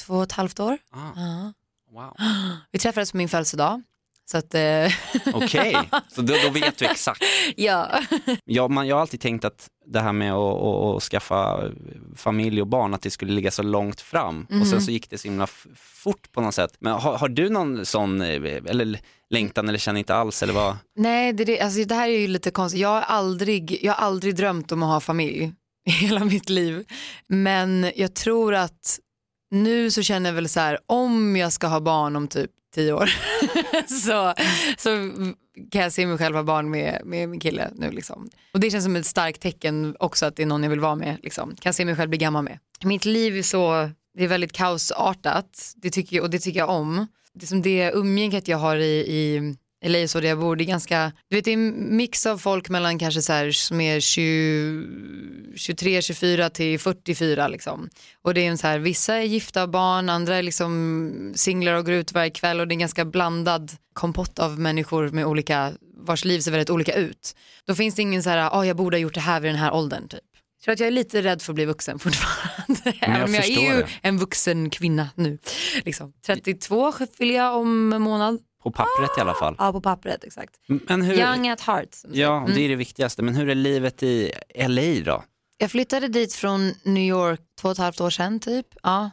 två 0.01 0.15
och 0.15 0.23
ett 0.23 0.33
halvt 0.33 0.61
år. 0.61 0.79
Ah, 0.91 0.99
Ja. 1.17 1.53
wow. 1.93 2.17
Vi 2.73 2.79
träffades 2.79 3.11
på 3.11 3.17
min 3.17 3.29
födelsedag. 3.29 3.83
Så 4.31 4.39
att, 4.39 4.55
eh, 4.55 4.93
Okej, 5.35 5.77
så 6.15 6.23
då, 6.23 6.35
då 6.45 6.51
vet 6.51 6.79
du 6.79 6.85
exakt. 6.85 7.23
ja. 7.57 8.01
Jag, 8.45 8.71
man, 8.71 8.87
jag 8.87 8.97
har 8.97 9.01
alltid 9.01 9.21
tänkt 9.21 9.45
att 9.45 9.67
det 9.87 10.01
här 10.01 10.13
med 10.13 10.33
att, 10.35 10.63
att, 10.97 11.03
skaffa 11.03 11.71
familj 12.17 12.61
och 12.61 12.67
barn, 12.67 12.95
att 12.95 13.03
det 13.03 13.11
skulle 13.11 13.33
ligga 13.33 13.51
så 13.51 13.63
långt 13.63 14.01
fram 14.01 14.47
och 14.49 14.55
Mhm. 14.57 14.65
sen 14.65 14.83
så 14.83 14.91
gick 14.91 15.11
det 15.11 15.19
så 15.19 15.29
himla 15.29 15.47
fort 15.77 16.33
på 16.33 16.41
något 16.41 16.55
sätt. 16.55 16.75
Men 16.81 16.93
har, 16.93 17.19
har 17.19 17.29
du 17.29 17.49
någon 17.49 17.87
sån, 17.87 18.21
eh, 18.23 18.61
eller 18.67 19.01
längtan 19.31 19.69
eller 19.69 19.79
känner 19.79 19.99
inte 19.99 20.15
alls 20.15 20.43
eller 20.43 20.53
vad? 20.53 20.77
Nej, 20.97 21.33
det, 21.33 21.45
det, 21.45 21.61
alltså, 21.61 21.85
det 21.85 21.95
här 21.95 22.09
är 22.09 22.19
ju 22.19 22.27
lite 22.29 22.51
konstigt. 22.51 22.81
Jag 22.81 22.89
har, 22.89 23.03
aldrig, 23.03 23.79
jag 23.85 23.93
har 23.93 24.07
aldrig 24.07 24.37
drömt 24.37 24.73
om 24.73 24.83
att 24.83 24.89
ha 24.89 25.01
familj 25.01 25.53
i 25.89 25.91
hela 25.91 26.25
mitt 26.25 26.49
liv. 26.49 26.85
Men 27.29 27.91
jag 27.97 28.15
tror 28.15 28.55
att 28.55 28.99
nu 29.51 29.91
så 29.91 30.03
känner 30.03 30.31
jag 30.31 30.35
väl 30.35 30.49
så 30.49 30.61
här, 30.61 30.79
om 30.87 31.37
jag 31.37 31.53
ska 31.53 31.67
ha 31.67 31.81
barn 31.81 32.17
om 32.17 32.29
typ 32.29 32.51
tio 32.75 32.93
år 32.93 33.11
så, 34.07 34.35
så 34.79 35.11
kan 35.71 35.83
jag 35.83 35.93
se 35.93 36.07
mig 36.07 36.19
själv 36.19 36.37
ha 36.37 36.43
barn 36.43 36.71
med, 36.71 37.01
med 37.05 37.29
min 37.29 37.41
kille 37.41 37.71
nu. 37.75 37.91
Liksom. 37.91 38.29
Och 38.55 38.61
det 38.61 38.71
känns 38.71 38.85
som 38.85 38.97
ett 38.97 39.07
starkt 39.07 39.41
tecken 39.41 39.97
också 39.99 40.27
att 40.27 40.37
det 40.37 40.43
är 40.43 40.47
någon 40.47 40.63
jag 40.63 40.71
vill 40.71 40.81
vara 40.81 40.95
med. 40.97 41.17
Liksom. 41.23 41.55
Kan 41.61 41.73
se 41.73 41.85
mig 41.85 41.97
själv 41.97 42.09
bli 42.09 42.19
gammal 42.19 42.45
med. 42.45 42.59
Mitt 42.85 43.05
liv 43.05 43.37
är 43.37 43.43
så, 43.43 43.91
det 44.15 44.25
är 44.25 44.29
väldigt 44.29 44.53
kaosartat 44.53 45.73
det 45.77 45.91
tycker, 45.91 46.17
jag- 46.17 46.23
och 46.25 46.31
det 46.31 46.39
tycker 46.39 46.59
jag 46.61 46.69
om. 46.71 47.07
Det, 47.35 47.47
som 47.47 47.63
det 47.63 47.91
umgänget 47.95 48.49
jag 48.49 48.59
har 48.59 48.77
i, 48.77 48.99
i 49.01 49.55
LA 49.85 50.09
så 50.09 50.21
där 50.21 50.29
jag 50.29 50.39
bor, 50.39 50.57
det 50.57 50.65
är 50.65 50.67
ganska, 50.67 51.13
du 51.29 51.37
vet 51.37 51.45
det 51.45 51.51
är 51.51 51.55
en 51.55 51.97
mix 51.97 52.27
av 52.27 52.39
folk 52.39 52.69
mellan 52.69 52.99
kanske 52.99 53.23
så 53.23 53.33
här 53.33 53.51
som 53.51 53.81
är 53.81 54.01
20, 54.01 55.57
23, 55.57 56.03
24 56.03 56.51
till 56.51 56.79
44 56.81 57.49
liksom. 57.49 57.89
Och 58.23 58.35
det 58.35 58.41
är 58.41 58.49
en 58.49 58.59
så 58.59 58.67
här, 58.67 58.79
vissa 58.79 59.15
är 59.15 59.23
gifta 59.23 59.63
och 59.63 59.69
barn, 59.69 60.09
andra 60.09 60.37
är 60.37 60.43
liksom 60.43 61.33
singlar 61.37 61.75
och 61.75 61.85
går 61.85 61.95
ut 61.95 62.13
varje 62.13 62.31
kväll 62.31 62.61
och 62.61 62.69
det 62.69 62.73
är 62.73 62.77
en 62.77 62.79
ganska 62.79 63.05
blandad 63.05 63.73
kompott 63.93 64.39
av 64.39 64.59
människor 64.61 65.09
med 65.09 65.27
olika 65.27 65.73
vars 65.97 66.25
liv 66.25 66.41
ser 66.41 66.51
väldigt 66.51 66.71
olika 66.71 66.95
ut. 66.95 67.37
Då 67.67 67.75
finns 67.75 67.95
det 67.95 68.03
ingen 68.03 68.23
så 68.23 68.31
här, 68.31 68.51
oh, 68.51 68.67
jag 68.67 68.77
borde 68.77 68.97
ha 68.97 69.01
gjort 69.01 69.15
det 69.15 69.21
här 69.21 69.41
vid 69.41 69.51
den 69.51 69.61
här 69.61 69.75
åldern 69.75 70.09
typ. 70.09 70.21
Jag 70.59 70.65
tror 70.65 70.73
att 70.73 70.81
jag 70.81 70.87
är 70.87 70.91
lite 70.91 71.23
rädd 71.23 71.43
för 71.43 71.53
att 71.53 71.55
bli 71.55 71.65
vuxen 71.65 71.99
fortfarande. 71.99 73.07
Om 73.07 73.35
jag 73.35 73.43
förstår 73.45 73.63
är 73.63 73.77
ju 73.77 73.83
det. 73.83 73.89
en 74.03 74.19
vuxen 74.19 74.71
kvinna 74.71 75.09
nu. 75.15 75.39
Liksom. 75.85 76.13
32 76.27 76.93
fyller 77.19 77.35
jag 77.35 77.57
om 77.57 77.93
en 77.93 78.03
månad. 78.03 78.39
På 78.63 78.71
pappret 78.71 79.19
i 79.19 79.21
alla 79.21 79.35
fall. 79.35 79.55
Ja, 79.59 79.73
på 79.73 79.81
pappret 79.81 80.25
exakt. 80.25 80.55
Men 80.67 81.03
hur, 81.03 81.15
Young 81.15 81.49
at 81.49 81.61
heart. 81.61 81.95
som 81.95 82.11
ja, 82.15 82.47
det 82.55 82.61
är 82.61 82.69
det 82.69 82.77
viktigaste. 82.77 83.23
Men 83.23 83.35
hur 83.35 83.49
är 83.49 83.55
livet 83.55 84.03
i 84.03 84.33
LA 84.69 85.05
då? 85.05 85.25
Jag 85.59 85.71
flyttade 85.71 86.09
dit 86.09 86.35
från 86.35 86.75
New 86.83 87.05
York 87.05 87.41
två 87.61 87.69
och 87.69 87.73
ett 87.73 87.79
halvt 87.79 88.01
år 88.01 88.11
sedan 88.11 88.41
typ. 88.41 88.67
Ja, 88.83 89.11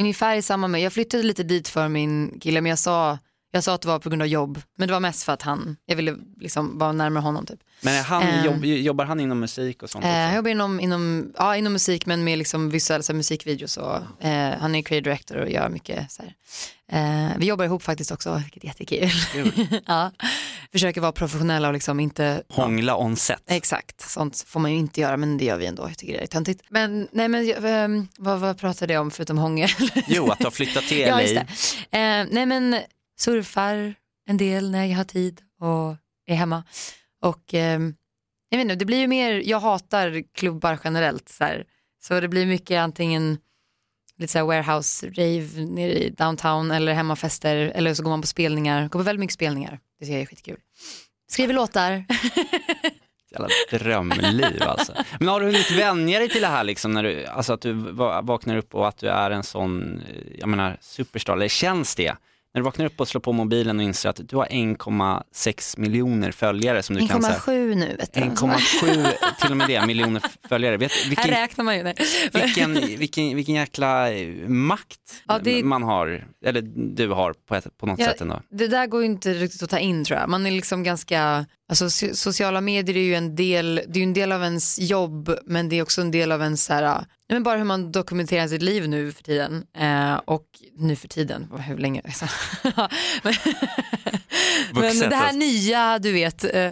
ungefär 0.00 0.36
i 0.36 0.42
samma 0.42 0.68
med. 0.68 0.80
Jag 0.80 0.92
flyttade 0.92 1.22
lite 1.22 1.42
dit 1.42 1.68
för 1.68 1.88
min 1.88 2.40
kille 2.40 2.60
men 2.60 2.70
jag 2.70 2.78
sa, 2.78 3.18
jag 3.54 3.64
sa 3.64 3.74
att 3.74 3.82
det 3.82 3.88
var 3.88 3.98
på 3.98 4.08
grund 4.08 4.22
av 4.22 4.28
jobb. 4.28 4.62
Men 4.78 4.88
det 4.88 4.92
var 4.92 5.00
mest 5.00 5.22
för 5.22 5.32
att 5.32 5.42
han, 5.42 5.76
jag 5.86 5.96
ville 5.96 6.16
liksom 6.40 6.78
vara 6.78 6.92
närmare 6.92 7.22
honom 7.22 7.46
typ. 7.46 7.58
Men 7.80 8.04
han, 8.04 8.22
Eh. 8.22 8.44
jobb, 8.44 8.64
jobbar 8.64 9.04
han 9.04 9.20
inom 9.20 9.40
musik 9.40 9.82
och 9.82 9.90
sånt? 9.90 10.04
Eh, 10.04 10.10
också? 10.10 10.18
jag 10.20 10.36
jobbar 10.36 10.50
inom, 10.50 10.80
inom, 10.80 11.32
ja, 11.38 11.56
inom 11.56 11.72
musik 11.72 12.06
men 12.06 12.24
med 12.24 12.38
liksom 12.38 12.70
visuella 12.70 13.02
så 13.02 13.12
här, 13.12 13.16
musikvideos 13.16 13.76
och 13.76 14.24
eh, 14.24 14.54
han 14.60 14.74
är 14.74 14.82
creative 14.82 15.00
director 15.10 15.36
och 15.36 15.50
gör 15.50 15.68
mycket 15.68 16.12
så. 16.12 16.22
Eh, 16.92 17.28
vi 17.38 17.46
jobbar 17.46 17.64
ihop 17.64 17.82
faktiskt 17.82 18.10
också, 18.10 18.34
vilket 18.44 18.64
är 18.64 18.68
jättekul. 18.68 19.10
ja. 19.86 20.10
Försöker 20.72 21.00
vara 21.00 21.12
professionella 21.12 21.68
och 21.68 21.74
liksom 21.74 22.00
inte 22.00 22.42
Hångla 22.48 22.96
on 22.96 23.16
set. 23.16 23.42
Exakt, 23.46 24.10
sånt 24.10 24.44
får 24.46 24.60
man 24.60 24.72
ju 24.72 24.78
inte 24.78 25.00
göra 25.00 25.16
men 25.16 25.38
det 25.38 25.44
gör 25.44 25.56
vi 25.56 25.66
ändå. 25.66 25.88
Jag 25.88 25.98
tycker 25.98 26.12
det 26.12 26.22
är 26.22 26.26
töntigt. 26.26 26.62
Men 26.68 27.08
nej 27.12 27.28
men 27.28 27.64
ehm, 27.64 28.08
vad, 28.18 28.40
vad 28.40 28.58
pratade 28.58 28.92
jag 28.92 29.00
om 29.00 29.10
förutom 29.10 29.38
hångel? 29.38 29.68
Jo, 30.06 30.30
att 30.30 30.38
du 30.38 30.44
har 30.44 30.50
flyttat 30.50 30.84
till 30.88 30.98
ja, 31.00 31.14
LA. 31.16 31.22
just 31.22 31.34
det. 31.90 32.26
Nej 32.30 32.46
men 32.46 32.76
surfar 33.18 33.94
en 34.28 34.36
del 34.36 34.70
när 34.70 34.84
jag 34.86 34.96
har 34.96 35.04
tid 35.04 35.40
och 35.60 35.96
är 36.26 36.34
hemma. 36.34 36.64
Och 37.22 37.54
ehm, 37.54 37.94
jag 38.48 38.58
vet 38.58 38.62
inte, 38.64 38.74
det 38.74 38.84
blir 38.84 38.98
ju 38.98 39.06
mer, 39.06 39.42
jag 39.44 39.60
hatar 39.60 40.22
klubbar 40.34 40.78
generellt 40.84 41.28
så 41.28 41.44
här. 41.44 41.64
Så 42.02 42.20
det 42.20 42.28
blir 42.28 42.46
mycket 42.46 42.78
antingen 42.78 43.38
lite 44.18 44.32
så 44.32 44.38
här 44.38 44.44
warehouse 44.46 45.06
rave 45.06 45.64
nere 45.64 45.92
i 45.92 46.10
downtown 46.10 46.70
eller 46.70 46.92
hemmafester 46.92 47.56
eller 47.56 47.94
så 47.94 48.02
går 48.02 48.10
man 48.10 48.20
på 48.20 48.26
spelningar, 48.26 48.82
går 48.82 48.98
på 48.98 49.02
väldigt 49.02 49.20
mycket 49.20 49.34
spelningar. 49.34 49.80
Det 49.98 50.04
tycker 50.04 50.12
jag 50.14 50.22
är 50.22 50.26
skitkul. 50.26 50.56
Skriver 51.28 51.54
låtar. 51.54 52.04
Jävla 53.30 53.48
drömliv 53.70 54.62
alltså. 54.62 54.94
Men 55.18 55.28
har 55.28 55.40
du 55.40 55.46
hunnit 55.46 55.70
vänja 55.70 56.18
dig 56.18 56.28
till 56.28 56.40
det 56.40 56.46
här 56.48 56.64
liksom, 56.64 56.92
när 56.92 57.02
du, 57.02 57.26
alltså 57.26 57.52
att 57.52 57.60
du 57.60 57.72
va- 57.72 58.22
vaknar 58.22 58.56
upp 58.56 58.74
och 58.74 58.88
att 58.88 58.98
du 58.98 59.08
är 59.08 59.30
en 59.30 59.42
sån, 59.42 60.00
eh, 60.00 60.16
jag 60.38 60.48
menar 60.48 60.76
superstar, 60.80 61.32
eller 61.36 61.48
känns 61.48 61.94
det? 61.94 62.16
När 62.54 62.60
du 62.60 62.64
vaknar 62.64 62.86
upp 62.86 63.00
och 63.00 63.08
slår 63.08 63.20
på 63.20 63.32
mobilen 63.32 63.76
och 63.78 63.82
inser 63.84 64.08
att 64.08 64.20
du 64.28 64.36
har 64.36 64.46
1,6 64.46 65.78
miljoner 65.78 66.32
följare 66.32 66.82
som 66.82 66.96
du 66.96 67.08
kan 67.08 67.22
säga. 67.22 67.34
1,7 67.34 67.74
nu 67.74 67.96
vet 67.96 68.12
du. 68.14 68.20
1,7 68.20 69.12
till 69.40 69.50
och 69.50 69.56
med 69.56 69.68
det, 69.68 69.86
miljoner 69.86 70.22
följare. 70.48 70.76
Vet, 70.76 70.92
Här 70.92 71.08
vilken, 71.08 71.30
räknar 71.30 71.64
man 71.64 71.76
ju. 71.76 71.82
Nej. 71.82 71.94
vilken, 72.32 72.74
vilken, 72.74 73.36
vilken 73.36 73.54
jäkla 73.54 74.12
eh, 74.12 74.28
makt 74.48 74.98
Ja, 75.28 75.38
det- 75.42 75.64
man 75.64 75.82
har, 75.82 76.26
eller 76.44 76.62
du 76.96 77.08
har 77.08 77.32
på, 77.48 77.54
ett, 77.54 77.78
på 77.78 77.86
något 77.86 77.98
Ja, 77.98 78.06
sätt 78.06 78.20
ändå. 78.20 78.42
Det 78.50 78.68
där 78.68 78.86
går 78.86 79.00
ju 79.00 79.06
inte 79.06 79.34
riktigt 79.34 79.62
att 79.62 79.70
ta 79.70 79.78
in 79.78 80.04
tror 80.04 80.18
jag. 80.20 80.28
Man 80.28 80.46
är 80.46 80.50
liksom 80.50 80.82
ganska, 80.82 81.46
alltså 81.68 81.84
so- 81.84 82.14
sociala 82.14 82.60
medier 82.60 82.96
är 82.96 83.00
ju 83.00 83.14
en 83.14 83.36
del, 83.36 83.74
det 83.74 83.98
är 83.98 84.00
ju 84.00 84.02
en 84.02 84.12
del 84.12 84.32
av 84.32 84.42
ens 84.42 84.78
jobb 84.78 85.34
men 85.46 85.68
det 85.68 85.76
är 85.78 85.82
också 85.82 86.00
en 86.00 86.10
del 86.10 86.32
av 86.32 86.42
ens 86.42 86.64
så 86.64 86.72
här, 86.74 87.04
men 87.28 87.42
bara 87.42 87.56
hur 87.58 87.64
man 87.64 87.92
dokumenterar 87.92 88.48
sitt 88.48 88.62
liv 88.62 88.88
nu 88.88 89.12
för 89.12 89.22
tiden. 89.22 89.66
Eh, 89.78 90.14
och 90.24 90.44
nu 90.76 90.96
för 90.96 91.08
tiden, 91.08 91.46
hur 91.66 91.78
länge? 91.78 92.02
men, 94.74 94.98
det 94.98 95.16
här 95.16 95.24
alltså. 95.24 95.38
nya, 95.38 95.98
du 95.98 96.12
vet. 96.12 96.44
Eh, 96.54 96.70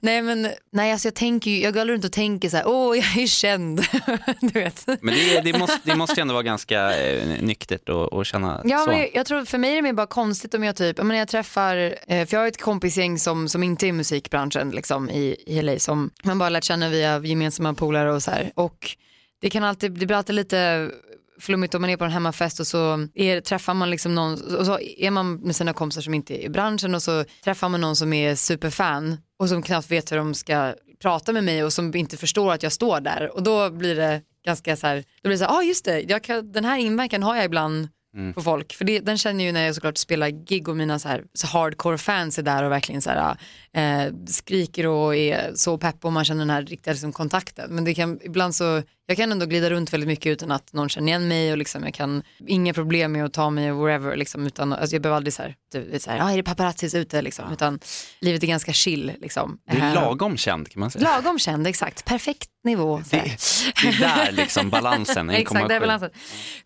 Nej 0.00 0.22
men, 0.22 0.48
nej 0.72 0.92
alltså 0.92 1.08
jag 1.08 1.14
tänker 1.14 1.50
ju, 1.50 1.60
jag 1.60 1.74
går 1.74 1.84
runt 1.84 2.04
och 2.04 2.12
tänker 2.12 2.48
så 2.48 2.56
här, 2.56 2.68
åh 2.68 2.96
jag 2.96 3.22
är 3.22 3.26
känd. 3.26 3.84
du 4.40 4.60
vet. 4.60 4.86
Men 4.86 5.14
det, 5.14 5.40
det, 5.40 5.58
måste, 5.58 5.78
det 5.82 5.96
måste 5.96 6.20
ändå 6.20 6.34
vara 6.34 6.42
ganska 6.42 6.96
eh, 6.98 7.28
nyktert 7.40 7.88
att 8.12 8.26
känna 8.26 8.60
Ja, 8.64 8.78
så. 8.78 8.90
men 8.90 8.98
jag, 8.98 9.10
jag 9.14 9.26
tror 9.26 9.44
för 9.44 9.58
mig 9.58 9.70
är 9.70 9.76
det 9.76 9.82
mer 9.82 9.92
bara 9.92 10.06
konstigt 10.06 10.54
om 10.54 10.64
jag 10.64 10.76
typ, 10.76 10.98
jag, 10.98 11.06
menar, 11.06 11.18
jag 11.18 11.28
träffar, 11.28 11.76
eh, 12.08 12.26
för 12.26 12.36
jag 12.36 12.40
har 12.40 12.48
ett 12.48 12.62
kompisgäng 12.62 13.18
som, 13.18 13.48
som 13.48 13.62
inte 13.62 13.86
är 13.86 13.88
i 13.88 13.92
musikbranschen 13.92 14.70
liksom, 14.70 15.10
i, 15.10 15.36
i 15.46 15.62
LA 15.62 15.78
som 15.78 16.10
man 16.22 16.38
bara 16.38 16.48
lärt 16.48 16.64
känna 16.64 16.88
via 16.88 17.18
gemensamma 17.18 17.74
polare 17.74 18.12
och 18.12 18.22
så 18.22 18.30
här. 18.30 18.52
Och 18.54 18.96
det 19.40 19.50
kan 19.50 19.64
alltid, 19.64 19.92
det 19.92 20.06
blir 20.06 20.16
alltid 20.16 20.34
lite 20.34 20.90
flummigt 21.38 21.74
om 21.74 21.80
man 21.80 21.90
är 21.90 21.96
på 21.96 22.04
en 22.04 22.10
hemmafest 22.10 22.60
och 22.60 22.66
så 22.66 23.08
är, 23.14 23.40
träffar 23.40 23.74
man 23.74 23.90
liksom 23.90 24.14
någon, 24.14 24.56
och 24.56 24.66
så 24.66 24.78
är 24.80 25.10
man 25.10 25.34
med 25.34 25.56
sina 25.56 25.72
kompisar 25.72 26.02
som 26.02 26.14
inte 26.14 26.42
är 26.42 26.44
i 26.44 26.48
branschen 26.48 26.94
och 26.94 27.02
så 27.02 27.24
träffar 27.44 27.68
man 27.68 27.80
någon 27.80 27.96
som 27.96 28.12
är 28.12 28.34
superfan 28.34 29.16
och 29.38 29.48
som 29.48 29.62
knappt 29.62 29.90
vet 29.90 30.12
hur 30.12 30.16
de 30.16 30.34
ska 30.34 30.74
prata 31.02 31.32
med 31.32 31.44
mig 31.44 31.64
och 31.64 31.72
som 31.72 31.94
inte 31.94 32.16
förstår 32.16 32.52
att 32.52 32.62
jag 32.62 32.72
står 32.72 33.00
där. 33.00 33.30
Och 33.34 33.42
då 33.42 33.70
blir 33.70 33.96
det 33.96 34.22
ganska 34.44 34.76
så 34.76 34.86
här, 34.86 34.96
då 34.96 35.28
blir 35.28 35.32
det 35.32 35.38
så 35.38 35.44
här, 35.44 35.52
ja 35.52 35.58
ah, 35.58 35.62
just 35.62 35.84
det, 35.84 36.00
jag 36.00 36.22
kan, 36.22 36.52
den 36.52 36.64
här 36.64 36.78
inverkan 36.78 37.22
har 37.22 37.36
jag 37.36 37.44
ibland 37.44 37.88
på 38.34 38.42
folk. 38.42 38.72
För 38.74 38.84
det, 38.84 39.00
den 39.00 39.18
känner 39.18 39.44
jag 39.44 39.46
ju 39.46 39.52
när 39.52 39.66
jag 39.66 39.74
såklart 39.74 39.98
spelar 39.98 40.28
gig 40.28 40.68
och 40.68 40.76
mina 40.76 40.98
så 40.98 41.08
här, 41.08 41.24
så 41.34 41.46
hardcore 41.46 41.98
fans 41.98 42.38
är 42.38 42.42
där 42.42 42.62
och 42.62 42.72
verkligen 42.72 43.02
så 43.02 43.10
här, 43.10 43.36
eh, 43.72 44.12
skriker 44.26 44.86
och 44.86 45.16
är 45.16 45.50
så 45.54 45.78
pepp 45.78 46.04
och 46.04 46.12
man 46.12 46.24
känner 46.24 46.38
den 46.38 46.50
här 46.50 46.62
riktiga 46.62 46.92
liksom, 46.92 47.12
kontakten. 47.12 47.70
Men 47.70 47.84
det 47.84 47.94
kan 47.94 48.20
ibland 48.22 48.54
så, 48.54 48.82
jag 49.06 49.16
kan 49.16 49.32
ändå 49.32 49.46
glida 49.46 49.70
runt 49.70 49.92
väldigt 49.92 50.08
mycket 50.08 50.30
utan 50.30 50.50
att 50.50 50.72
någon 50.72 50.88
känner 50.88 51.08
igen 51.08 51.28
mig 51.28 51.52
och 51.52 51.58
liksom, 51.58 51.84
jag 51.84 51.94
kan, 51.94 52.22
inga 52.46 52.74
problem 52.74 53.12
med 53.12 53.24
att 53.24 53.32
ta 53.32 53.50
mig 53.50 53.72
wherever 53.72 54.16
liksom, 54.16 54.46
utan 54.46 54.72
alltså, 54.72 54.94
jag 54.94 55.02
behöver 55.02 55.16
aldrig 55.16 55.34
så 55.34 55.42
här, 55.42 55.54
typ, 55.72 56.02
så 56.02 56.10
här 56.10 56.20
ah, 56.20 56.30
är 56.32 56.36
det 56.36 56.42
paparazzis 56.42 56.94
ute 56.94 57.22
liksom, 57.22 57.52
utan 57.52 57.80
livet 58.20 58.42
är 58.42 58.46
ganska 58.46 58.72
chill 58.72 59.12
liksom. 59.20 59.58
Det 59.70 59.76
är 59.76 59.86
Eh, 59.86 59.94
lagom 59.94 60.36
känd 60.36 60.68
kan 60.68 60.80
man 60.80 60.90
säga. 60.90 61.04
Lagom 61.04 61.38
känd, 61.38 61.66
exakt, 61.66 62.04
perfekt 62.04 62.50
nivå. 62.64 63.02
Det, 63.10 63.16
det 63.82 63.88
är 63.88 64.00
där 64.00 64.32
liksom 64.32 64.70
balansen, 64.70 65.30
1,7. 65.30 65.34
Exakt, 65.40 65.68
det 65.68 65.74
är 65.74 65.80
balansen. 65.80 66.10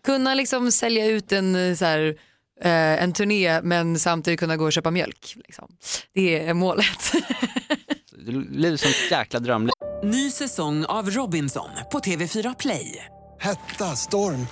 Kunna 0.05 0.35
liksom 0.35 0.73
sälja 0.73 1.07
ut 1.07 1.33
en, 1.33 1.40
eh, 1.55 1.75
så 1.75 1.85
här, 1.85 2.15
eh, 2.63 3.03
en 3.03 3.13
turné 3.13 3.61
men 3.63 3.99
samtidigt 3.99 4.41
kunna 4.41 4.57
gå 4.57 4.65
och 4.65 4.73
köpa 4.73 4.91
mjölk. 4.91 5.35
Liksom. 5.37 5.69
Det 6.15 6.47
är 6.47 6.55
målet. 6.55 7.13
Det 8.27 8.33
liv 8.33 8.77
som 8.77 8.91
ett 8.91 9.11
jäkla 9.11 9.41
drömliv. 9.41 9.73
Ny 10.05 10.31
säsong 10.31 10.85
av 10.85 11.11
Robinson 11.11 11.71
på 11.93 11.99
TV4 11.99 12.55
Play. 12.59 13.05
Hetta, 13.41 13.97
storm, 13.97 14.47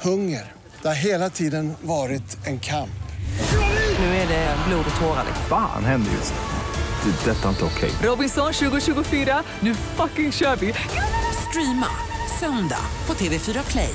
hunger. 0.00 0.52
Det 0.82 0.88
har 0.88 0.94
hela 0.94 1.30
tiden 1.30 1.72
varit 1.82 2.46
en 2.46 2.60
kamp. 2.60 2.90
Nu 3.98 4.04
är 4.04 4.28
det 4.28 4.56
blod 4.68 4.84
och 4.94 5.00
tårar. 5.00 5.24
liksom. 5.26 5.44
Fan 5.48 5.84
händer 5.84 6.12
just 6.12 6.34
det. 6.34 6.40
Det 7.04 7.30
är 7.30 7.34
detta 7.34 7.48
inte 7.48 7.64
okej. 7.64 7.90
Robinson 8.02 8.52
2024, 8.52 9.42
nu 9.60 9.74
fucking 9.74 10.32
kör 10.32 10.56
vi! 10.56 10.74
Streama 11.50 11.86
söndag 12.40 12.84
på 13.06 13.14
TV4 13.14 13.70
Play. 13.70 13.94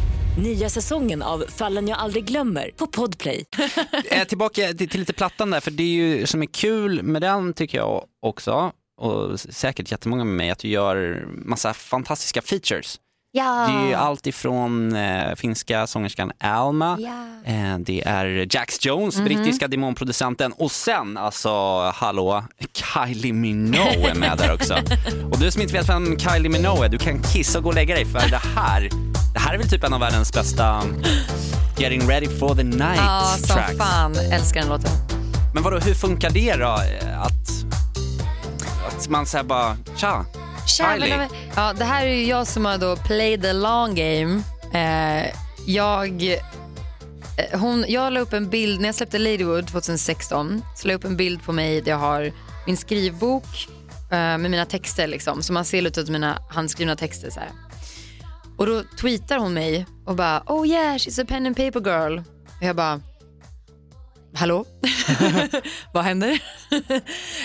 Nya 0.37 0.69
säsongen 0.69 1.21
av 1.21 1.45
Fallen 1.47 1.87
jag 1.87 1.99
aldrig 1.99 2.25
glömmer 2.25 2.71
på 2.75 2.87
Podplay. 2.87 3.45
Eh, 4.11 4.23
tillbaka 4.27 4.73
till, 4.73 4.89
till 4.89 4.99
lite 4.99 5.13
plattan 5.13 5.49
där, 5.51 5.59
för 5.59 5.71
det 5.71 5.83
är 5.83 5.87
ju 5.87 6.25
som 6.25 6.41
är 6.41 6.45
kul 6.45 7.03
med 7.03 7.21
den 7.21 7.53
tycker 7.53 7.77
jag 7.77 8.05
också, 8.21 8.71
och 9.01 9.39
säkert 9.39 9.91
jättemånga 9.91 10.23
med 10.23 10.35
mig, 10.35 10.49
att 10.49 10.59
du 10.59 10.67
gör 10.67 11.27
massa 11.45 11.73
fantastiska 11.73 12.41
features. 12.41 12.99
Ja. 13.33 13.67
Det 13.67 13.91
är 13.93 13.97
allt 13.97 14.27
ifrån 14.27 14.95
eh, 14.95 15.35
finska 15.35 15.87
sångerskan 15.87 16.31
Alma, 16.39 16.97
eh, 17.45 17.77
det 17.79 18.03
är 18.05 18.47
Jax 18.55 18.85
Jones, 18.85 19.21
brittiska 19.21 19.67
demonproducenten 19.67 20.51
och 20.51 20.71
sen 20.71 21.17
alltså, 21.17 21.49
hallå, 21.95 22.43
Kylie 22.73 23.33
Minogue 23.33 24.11
är 24.11 24.15
med 24.15 24.37
där 24.37 24.53
också. 24.53 24.77
och 25.31 25.39
du 25.39 25.51
som 25.51 25.61
inte 25.61 25.73
vet 25.73 25.89
vem 25.89 26.19
Kylie 26.19 26.49
Minogue 26.49 26.85
är, 26.85 26.89
du 26.89 26.97
kan 26.97 27.23
kissa 27.23 27.57
och 27.57 27.63
gå 27.63 27.69
och 27.69 27.75
lägga 27.75 27.95
dig 27.95 28.05
för 28.05 28.29
det 28.29 28.41
här, 28.55 28.89
det 29.33 29.39
här 29.39 29.53
är 29.53 29.57
väl 29.57 29.69
typ 29.69 29.83
en 29.83 29.93
av 29.93 29.99
världens 29.99 30.33
bästa 30.33 30.81
Getting 31.77 32.07
ready 32.09 32.27
for 32.27 32.55
the 32.55 32.63
night 32.63 32.97
Ja, 32.97 33.33
som 33.37 33.47
tracks. 33.57 33.77
fan. 33.77 34.15
Älskar 34.15 34.59
den 34.59 34.69
låten. 34.69 34.91
Men 35.53 35.63
vadå, 35.63 35.77
hur 35.79 35.93
funkar 35.93 36.29
det 36.29 36.55
då? 36.55 36.67
Att, 37.17 37.49
att 38.87 39.09
man 39.09 39.25
säger 39.25 39.43
bara, 39.43 39.77
tja, 39.95 40.25
Kylie. 40.67 41.29
Ja, 41.55 41.73
det 41.73 41.85
här 41.85 42.05
är 42.05 42.29
jag 42.29 42.47
som 42.47 42.65
har 42.65 42.77
då 42.77 42.95
play 42.95 43.41
the 43.41 43.53
long 43.53 43.95
game. 43.95 44.41
Eh, 44.73 45.33
jag, 45.65 46.23
eh, 46.23 47.59
hon, 47.59 47.85
jag 47.87 48.13
la 48.13 48.19
upp 48.19 48.33
en 48.33 48.49
bild, 48.49 48.81
när 48.81 48.87
jag 48.87 48.95
släppte 48.95 49.19
Ladywood 49.19 49.67
2016, 49.67 50.61
så 50.75 50.87
la 50.87 50.93
jag 50.93 50.97
upp 50.97 51.05
en 51.05 51.17
bild 51.17 51.43
på 51.43 51.51
mig 51.51 51.81
där 51.81 51.91
jag 51.91 51.97
har 51.97 52.31
min 52.67 52.77
skrivbok 52.77 53.67
med 54.09 54.39
mina 54.39 54.65
texter 54.65 55.07
liksom. 55.07 55.43
Så 55.43 55.53
man 55.53 55.65
ser 55.65 55.81
lite 55.81 56.01
av 56.01 56.09
mina 56.09 56.41
handskrivna 56.49 56.95
texter 56.95 57.29
så 57.29 57.39
här. 57.39 57.49
Och 58.57 58.65
då 58.65 58.83
tweetar 58.83 59.37
hon 59.37 59.53
mig 59.53 59.85
och 60.05 60.15
bara 60.15 60.43
oh 60.45 60.67
yeah 60.67 60.95
she's 60.95 61.21
a 61.21 61.25
pen 61.27 61.45
and 61.45 61.57
paper 61.57 61.81
girl. 61.81 62.17
Och 62.59 62.63
jag 62.67 62.75
bara 62.75 63.01
hallå? 64.35 64.65
Vad 65.93 66.03
händer? 66.03 66.41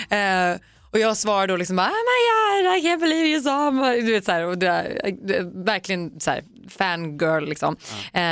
Eh, 0.09 0.57
och 0.97 1.01
jag 1.01 1.17
svarar 1.17 1.47
då 1.47 1.55
liksom 1.55 1.79
oh 1.79 1.85
my 1.85 2.19
god, 2.27 2.77
I 2.77 2.87
can't 2.87 2.99
believe 2.99 3.27
you 3.27 3.41
saw 3.41 3.71
my... 3.71 4.01
Du 4.01 4.11
vet 4.11 4.25
så 4.25 4.31
här, 4.31 4.43
och 4.43 4.57
det 4.57 4.67
är, 4.67 5.65
verkligen 5.65 6.19
så 6.19 6.31
här, 6.31 6.43
fangirl 6.69 7.47
liksom. 7.47 7.77
Eh, 8.13 8.23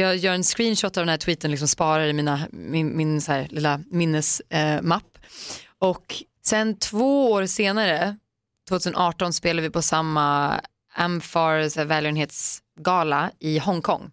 jag 0.00 0.16
gör 0.16 0.32
en 0.32 0.42
screenshot 0.42 0.96
av 0.96 1.00
den 1.02 1.08
här 1.08 1.16
tweeten, 1.16 1.50
liksom 1.50 1.68
sparar 1.68 2.06
i 2.06 2.12
mina, 2.12 2.40
min, 2.50 2.96
min 2.96 3.20
så 3.20 3.32
här, 3.32 3.48
lilla 3.50 3.80
minnesmapp. 3.90 5.18
Eh, 5.18 5.88
och 5.88 6.14
sen 6.46 6.78
två 6.78 7.30
år 7.32 7.46
senare, 7.46 8.16
2018 8.68 9.32
spelade 9.32 9.68
vi 9.68 9.72
på 9.72 9.82
samma 9.82 10.60
Amfar 10.94 11.84
välgörenhetsgala 11.84 13.30
i 13.40 13.58
Hongkong. 13.58 14.10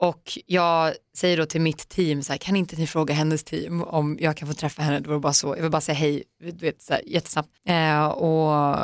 Och 0.00 0.38
jag 0.46 0.94
säger 1.16 1.36
då 1.36 1.46
till 1.46 1.60
mitt 1.60 1.88
team, 1.88 2.22
så 2.22 2.32
här, 2.32 2.38
kan 2.38 2.56
inte 2.56 2.76
ni 2.76 2.86
fråga 2.86 3.14
hennes 3.14 3.44
team 3.44 3.82
om 3.82 4.16
jag 4.20 4.36
kan 4.36 4.48
få 4.48 4.54
träffa 4.54 4.82
henne? 4.82 5.00
Det 5.00 5.08
var 5.08 5.18
bara 5.18 5.32
så, 5.32 5.48
jag 5.56 5.62
vill 5.62 5.70
bara 5.70 5.80
säga 5.80 5.96
hej, 5.96 6.22
du 6.40 6.66
vet, 6.66 6.82
så 6.82 6.92
här, 6.92 7.02
jättesnabbt. 7.06 7.48
Eh, 7.66 8.06
och 8.06 8.76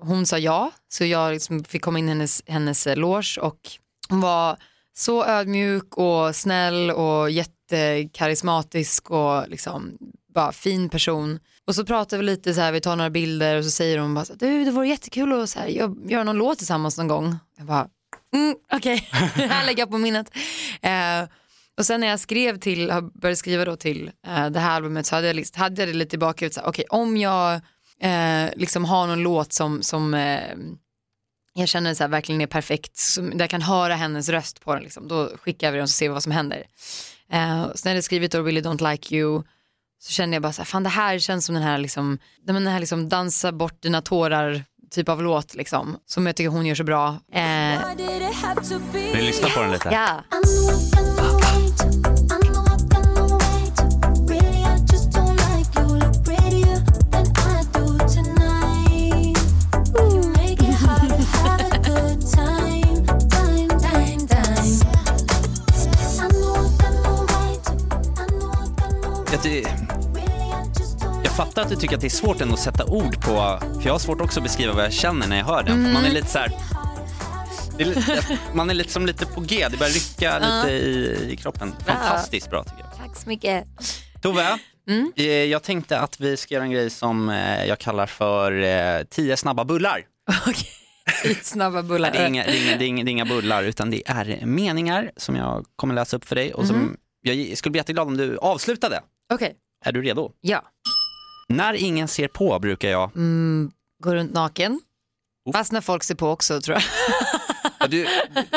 hon 0.00 0.26
sa 0.26 0.38
ja, 0.38 0.70
så 0.88 1.04
jag 1.04 1.32
liksom 1.32 1.64
fick 1.64 1.82
komma 1.82 1.98
in 1.98 2.04
i 2.04 2.08
hennes, 2.08 2.42
hennes 2.46 2.88
loge 2.96 3.38
och 3.40 3.58
hon 4.08 4.20
var 4.20 4.56
så 4.96 5.24
ödmjuk 5.24 5.96
och 5.96 6.36
snäll 6.36 6.90
och 6.90 7.30
jättekarismatisk 7.30 9.10
och 9.10 9.48
liksom 9.48 9.98
bara 10.34 10.52
fin 10.52 10.88
person. 10.88 11.38
Och 11.66 11.74
så 11.74 11.84
pratar 11.84 12.16
vi 12.16 12.22
lite 12.22 12.54
så 12.54 12.60
här, 12.60 12.72
vi 12.72 12.80
tar 12.80 12.96
några 12.96 13.10
bilder 13.10 13.56
och 13.56 13.64
så 13.64 13.70
säger 13.70 13.98
hon 13.98 14.14
bara 14.14 14.24
så 14.24 14.32
här, 14.32 14.38
du 14.38 14.64
det 14.64 14.70
vore 14.70 14.88
jättekul 14.88 15.42
att 15.42 15.50
så 15.50 15.58
här, 15.58 15.68
göra 16.10 16.24
någon 16.24 16.36
låt 16.36 16.58
tillsammans 16.58 16.98
någon 16.98 17.08
gång. 17.08 17.36
Jag 17.58 17.66
bara, 17.66 17.88
mm, 18.34 18.56
okej, 18.72 18.96
här 19.34 19.66
lägger 19.66 19.82
jag 19.82 19.90
på 19.90 19.98
minnet. 19.98 20.30
Eh, 20.82 21.28
och 21.78 21.86
sen 21.86 22.00
när 22.00 22.06
jag 22.06 22.20
skrev 22.20 22.58
till, 22.58 22.86
började 23.14 23.36
skriva 23.36 23.64
då 23.64 23.76
till 23.76 24.10
eh, 24.26 24.46
det 24.46 24.60
här 24.60 24.76
albumet 24.76 25.06
så 25.06 25.14
hade 25.14 25.26
jag, 25.26 25.36
liksom, 25.36 25.60
hade 25.60 25.82
jag 25.82 25.88
det 25.88 25.94
lite 25.94 26.16
i 26.16 26.18
bakhuvudet, 26.18 26.58
okej 26.58 26.68
okay, 26.68 26.84
okej 26.84 27.00
om 27.00 27.16
jag 27.16 27.54
eh, 28.00 28.50
liksom 28.56 28.84
har 28.84 29.06
någon 29.06 29.22
låt 29.22 29.52
som, 29.52 29.82
som 29.82 30.14
eh, 30.14 30.54
jag 31.54 31.68
känner 31.68 31.94
så 31.94 32.04
här, 32.04 32.08
verkligen 32.08 32.40
är 32.40 32.46
perfekt, 32.46 32.96
som, 32.96 33.30
där 33.30 33.40
jag 33.40 33.50
kan 33.50 33.62
höra 33.62 33.94
hennes 33.94 34.28
röst 34.28 34.60
på 34.60 34.74
den, 34.74 34.82
liksom, 34.82 35.08
då 35.08 35.30
skickar 35.36 35.70
vi 35.70 35.76
den 35.76 35.82
och 35.82 35.90
så 35.90 35.96
ser 35.96 36.08
vi 36.08 36.12
vad 36.12 36.22
som 36.22 36.32
händer. 36.32 36.64
Eh, 37.32 37.62
och 37.62 37.78
sen 37.78 37.90
när 37.90 37.94
jag 37.94 38.04
skrivit 38.04 38.32
då 38.32 38.42
Really 38.42 38.60
Don't 38.60 38.90
Like 38.90 39.16
You 39.16 39.42
så 39.98 40.12
kände 40.12 40.36
jag 40.36 40.42
bara 40.42 40.52
så 40.52 40.62
här, 40.62 40.66
fan 40.66 40.82
det 40.82 40.88
här 40.88 41.18
känns 41.18 41.46
som 41.46 41.54
den 41.54 41.64
här, 41.64 41.78
liksom, 41.78 42.18
den 42.42 42.66
här 42.66 42.80
liksom 42.80 43.08
dansa 43.08 43.52
bort 43.52 43.82
dina 43.82 44.02
tårar 44.02 44.64
typ 44.90 45.08
av 45.08 45.22
låt 45.22 45.54
liksom, 45.54 45.96
som 46.06 46.26
jag 46.26 46.36
tycker 46.36 46.50
hon 46.50 46.66
gör 46.66 46.74
så 46.74 46.84
bra. 46.84 47.08
Eh, 47.32 47.42
Vill 48.92 49.12
du 49.12 49.20
lyssna 49.20 49.48
på 49.48 49.60
den 49.60 49.70
lite? 49.70 49.88
ja. 49.92 50.08
Jag, 50.30 52.17
fattar 71.38 71.62
att 71.62 71.68
du 71.68 71.76
tycker 71.76 71.94
att 71.94 72.00
det 72.00 72.06
är 72.06 72.10
svårt 72.10 72.40
ändå 72.40 72.54
att 72.54 72.60
sätta 72.60 72.84
ord 72.84 73.14
på, 73.14 73.58
för 73.60 73.82
jag 73.84 73.92
har 73.92 73.98
svårt 73.98 74.20
också 74.20 74.40
att 74.40 74.44
beskriva 74.44 74.72
vad 74.72 74.84
jag 74.84 74.92
känner 74.92 75.26
när 75.28 75.36
jag 75.36 75.44
hör 75.44 75.62
den. 75.62 75.84
För 75.84 75.92
man 75.92 76.04
är 76.04 76.10
lite 76.10 76.26
så 76.26 76.38
här, 76.38 76.52
det 77.76 77.82
är 77.82 77.86
lite, 77.86 78.38
man 78.54 78.70
är 78.70 78.74
lite 78.74 78.92
som 78.92 79.06
lite 79.06 79.26
på 79.26 79.40
G, 79.40 79.66
det 79.70 79.76
börjar 79.76 79.92
rycka 79.92 80.38
lite 80.38 80.74
i, 80.74 81.32
i 81.32 81.36
kroppen. 81.36 81.72
Fantastiskt 81.86 82.50
bra 82.50 82.64
tycker 82.64 82.78
jag. 82.78 82.96
Tack 82.96 83.16
så 83.16 83.28
mycket. 83.28 83.64
Tove, 84.22 84.58
eh, 85.16 85.24
jag 85.24 85.62
tänkte 85.62 86.00
att 86.00 86.20
vi 86.20 86.36
ska 86.36 86.54
göra 86.54 86.64
en 86.64 86.70
grej 86.70 86.90
som 86.90 87.28
eh, 87.28 87.64
jag 87.64 87.78
kallar 87.78 88.06
för 88.06 88.62
eh, 88.62 89.04
tio 89.04 89.36
snabba 89.36 89.64
bullar. 89.64 90.04
Snabba 91.42 91.82
bullar. 91.82 92.10
Det 92.12 92.18
är, 92.18 92.28
inga, 92.28 92.44
det, 92.44 92.50
är 92.50 92.66
inga, 92.66 92.76
det, 92.76 92.84
är 92.84 92.88
inga, 92.88 93.04
det 93.04 93.10
är 93.10 93.12
inga 93.12 93.24
bullar 93.24 93.62
utan 93.62 93.90
det 93.90 94.02
är 94.06 94.46
meningar 94.46 95.10
som 95.16 95.36
jag 95.36 95.66
kommer 95.76 95.94
läsa 95.94 96.16
upp 96.16 96.24
för 96.24 96.36
dig 96.36 96.54
och 96.54 96.66
som 96.66 96.96
jag 97.22 97.58
skulle 97.58 97.70
bli 97.70 97.78
jätteglad 97.78 98.08
om 98.08 98.16
du 98.16 98.38
avslutade. 98.38 99.00
Okej, 99.32 99.54
Är 99.84 99.92
du 99.92 100.02
redo? 100.02 100.32
ja. 100.40 100.62
När 101.48 101.74
ingen 101.74 102.08
ser 102.08 102.28
på 102.28 102.58
brukar 102.58 102.88
jag... 102.88 103.10
Gå 104.02 104.14
runt 104.14 104.32
naken. 104.32 104.80
Oh. 105.44 105.52
Fast 105.52 105.72
när 105.72 105.80
folk 105.80 106.04
ser 106.04 106.14
på 106.14 106.28
också 106.28 106.60
tror 106.60 106.74
jag. 106.76 106.82
Ja, 107.80 107.86
Du, 107.86 108.06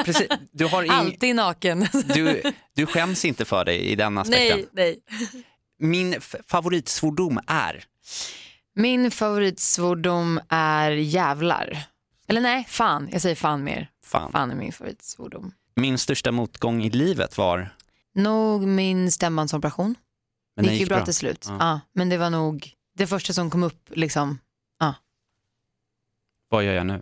precis, 0.06 0.28
du, 0.52 0.66
har 0.66 0.84
ing, 0.84 0.90
Alltid 0.92 1.36
naken. 1.36 1.88
du, 2.16 2.44
du 2.76 2.86
skäms 2.86 3.26
inte 3.26 3.46
för 3.46 3.66
dig 3.66 3.80
i 3.80 3.96
den 3.96 4.18
aspekten. 4.18 4.58
nej, 4.58 4.68
nej. 4.74 5.00
Min 5.80 6.16
favoritsvordom 6.48 7.40
är... 7.48 7.84
Min 8.76 9.12
favoritsvordom 9.12 10.40
är 10.50 10.92
jävlar. 10.92 11.78
Eller 12.28 12.42
nej, 12.42 12.66
fan. 12.70 13.10
Jag 13.12 13.22
säger 13.22 13.36
fan 13.36 13.64
mer. 13.64 13.90
Fan. 14.06 14.32
Fan 14.32 14.52
är 14.52 14.56
min 14.56 14.72
favoritsvordom. 14.72 15.52
Min 15.76 15.98
största 15.98 16.32
motgång 16.32 16.84
i 16.84 16.90
livet 16.90 17.38
var... 17.38 17.76
Nog 18.16 18.68
min 18.68 19.12
stämbandsoperation. 19.12 19.96
Men 20.56 20.66
det 20.66 20.72
gick 20.72 20.82
ju 20.82 20.88
bra, 20.88 21.06
till 21.06 21.14
slut. 21.14 21.46
Ja. 21.50 21.56
Ja. 21.60 21.80
men 21.94 22.10
det 22.10 22.18
var 22.18 22.30
nog 22.30 22.70
det 23.02 23.08
första 23.08 23.34
som 23.34 23.50
kom 23.50 23.64
upp. 23.64 23.90
Liksom. 23.90 24.40
Vad 26.52 26.64
gör 26.64 26.74
jag 26.74 26.86
nu? 26.86 27.02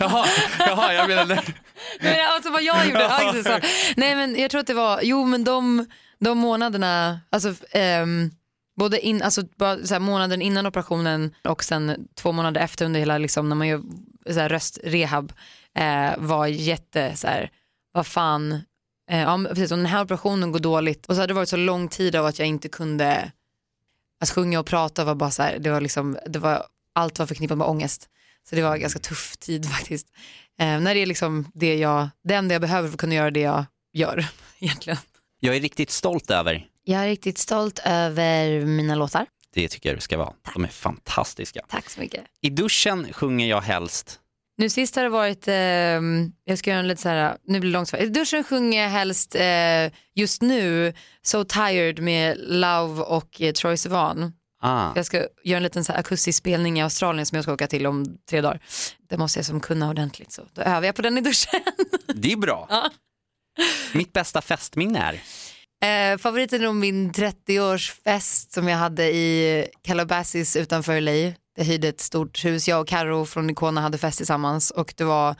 jaha, 0.00 0.26
jaha, 0.58 0.94
jag 0.94 1.08
menade... 1.08 1.42
Nej, 2.00 2.20
alltså 2.22 2.50
vad 2.50 2.62
jag 2.62 2.86
gjorde. 2.86 3.00
Ja, 3.00 3.42
så. 3.44 3.60
Nej 3.96 4.14
men 4.14 4.36
jag 4.36 4.50
tror 4.50 4.60
att 4.60 4.66
det 4.66 4.74
var, 4.74 5.00
jo 5.02 5.24
men 5.24 5.44
de, 5.44 5.86
de 6.18 6.38
månaderna, 6.38 7.20
alltså 7.30 7.54
ehm, 7.70 8.30
både 8.76 9.00
in, 9.00 9.22
alltså 9.22 9.42
bara 9.56 9.86
så 9.86 9.94
här, 9.94 10.00
månaden 10.00 10.42
innan 10.42 10.66
operationen 10.66 11.34
och 11.44 11.64
sen 11.64 12.08
två 12.14 12.32
månader 12.32 12.60
efter 12.60 12.84
under 12.84 13.00
hela 13.00 13.18
liksom 13.18 13.48
när 13.48 13.56
man 13.56 13.68
gör 13.68 13.82
så 14.30 14.40
här, 14.40 14.48
röstrehab 14.48 15.32
eh, 15.78 16.12
var 16.18 16.46
jätte 16.46 17.16
så 17.16 17.26
här, 17.26 17.50
vad 17.92 18.06
fan, 18.06 18.52
eh, 19.10 19.20
ja, 19.20 19.36
men 19.36 19.54
precis, 19.54 19.72
om 19.72 19.78
den 19.78 19.86
här 19.86 20.04
operationen 20.04 20.52
går 20.52 20.60
dåligt 20.60 21.06
och 21.06 21.14
så 21.14 21.20
hade 21.20 21.30
det 21.30 21.36
varit 21.36 21.48
så 21.48 21.56
lång 21.56 21.88
tid 21.88 22.16
av 22.16 22.26
att 22.26 22.38
jag 22.38 22.48
inte 22.48 22.68
kunde, 22.68 23.32
alltså 24.20 24.34
sjunga 24.34 24.60
och 24.60 24.66
prata 24.66 25.04
var 25.04 25.14
bara 25.14 25.30
så 25.30 25.42
här, 25.42 25.58
det 25.58 25.70
var 25.70 25.80
liksom, 25.80 26.18
det 26.26 26.38
var, 26.38 26.66
allt 26.94 27.18
var 27.18 27.26
förknippat 27.26 27.58
med 27.58 27.66
ångest. 27.66 28.08
Så 28.48 28.56
det 28.56 28.62
var 28.62 28.74
en 28.74 28.80
ganska 28.80 28.98
tuff 28.98 29.36
tid 29.36 29.66
faktiskt. 29.70 30.06
Eh, 30.58 30.80
när 30.80 30.94
det 30.94 31.00
är 31.00 31.06
liksom 31.06 31.50
det 31.54 31.76
jag, 31.76 32.08
det 32.24 32.34
enda 32.34 32.54
jag 32.54 32.62
behöver 32.62 32.88
för 32.88 32.94
att 32.94 33.00
kunna 33.00 33.14
göra 33.14 33.30
det 33.30 33.40
jag 33.40 33.64
gör 33.92 34.26
egentligen. 34.58 34.98
Jag 35.40 35.56
är 35.56 35.60
riktigt 35.60 35.90
stolt 35.90 36.30
över. 36.30 36.66
Jag 36.84 37.02
är 37.02 37.06
riktigt 37.06 37.38
stolt 37.38 37.80
över 37.84 38.64
mina 38.64 38.94
låtar. 38.94 39.26
Det 39.54 39.68
tycker 39.68 39.88
jag 39.88 39.96
du 39.96 40.00
ska 40.00 40.18
vara. 40.18 40.32
De 40.54 40.64
är 40.64 40.68
fantastiska. 40.68 41.60
Tack 41.68 41.90
så 41.90 42.00
mycket. 42.00 42.24
I 42.40 42.50
duschen 42.50 43.12
sjunger 43.12 43.46
jag 43.46 43.60
helst. 43.60 44.19
Nu 44.60 44.68
sist 44.68 44.96
har 44.96 45.02
det 45.02 45.08
varit, 45.08 45.44
ehm, 45.48 46.32
jag 46.44 46.58
ska 46.58 46.70
göra 46.70 46.80
en 46.80 46.88
lite 46.88 47.02
så 47.02 47.08
här, 47.08 47.36
nu 47.46 47.60
blir 47.60 47.70
det 47.70 47.72
långt 47.72 47.88
svar. 47.88 48.00
Duschen 48.00 48.44
sjunger 48.44 48.88
helst 48.88 49.34
eh, 49.34 49.92
just 50.14 50.42
nu 50.42 50.94
So 51.22 51.44
Tired 51.44 52.02
med 52.02 52.36
Love 52.38 53.02
och 53.02 53.40
eh, 53.40 53.52
Troye 53.52 53.76
Sivan. 53.76 54.32
Ah. 54.62 54.92
Jag 54.94 55.06
ska 55.06 55.26
göra 55.44 55.56
en 55.56 55.62
liten 55.62 55.84
så 55.84 55.92
här 55.92 56.00
akustisk 56.00 56.38
spelning 56.38 56.78
i 56.78 56.82
Australien 56.82 57.26
som 57.26 57.36
jag 57.36 57.44
ska 57.44 57.52
åka 57.52 57.66
till 57.66 57.86
om 57.86 58.18
tre 58.30 58.40
dagar. 58.40 58.60
Det 59.08 59.16
måste 59.16 59.38
jag 59.38 59.46
som 59.46 59.60
kunna 59.60 59.90
ordentligt 59.90 60.32
så 60.32 60.42
då 60.52 60.62
övar 60.62 60.86
jag 60.86 60.94
på 60.94 61.02
den 61.02 61.18
i 61.18 61.20
duschen. 61.20 61.60
Det 62.14 62.32
är 62.32 62.36
bra. 62.36 62.90
Mitt 63.92 64.12
bästa 64.12 64.42
festminne 64.42 64.98
är? 64.98 66.12
Eh, 66.12 66.18
favoriten 66.18 66.60
är 66.60 66.64
nog 66.64 66.74
min 66.74 67.12
30-årsfest 67.12 68.54
som 68.54 68.68
jag 68.68 68.78
hade 68.78 69.04
i 69.04 69.66
Calabasas 69.82 70.56
utanför 70.56 71.00
LA. 71.00 71.34
Jag 71.56 71.64
hyrde 71.64 71.88
ett 71.88 72.00
stort 72.00 72.44
hus, 72.44 72.68
jag 72.68 72.80
och 72.80 72.88
Karo 72.88 73.24
från 73.26 73.50
Icona 73.50 73.80
hade 73.80 73.98
fest 73.98 74.16
tillsammans 74.18 74.70
och 74.70 74.94
det 74.96 75.04
var 75.04 75.36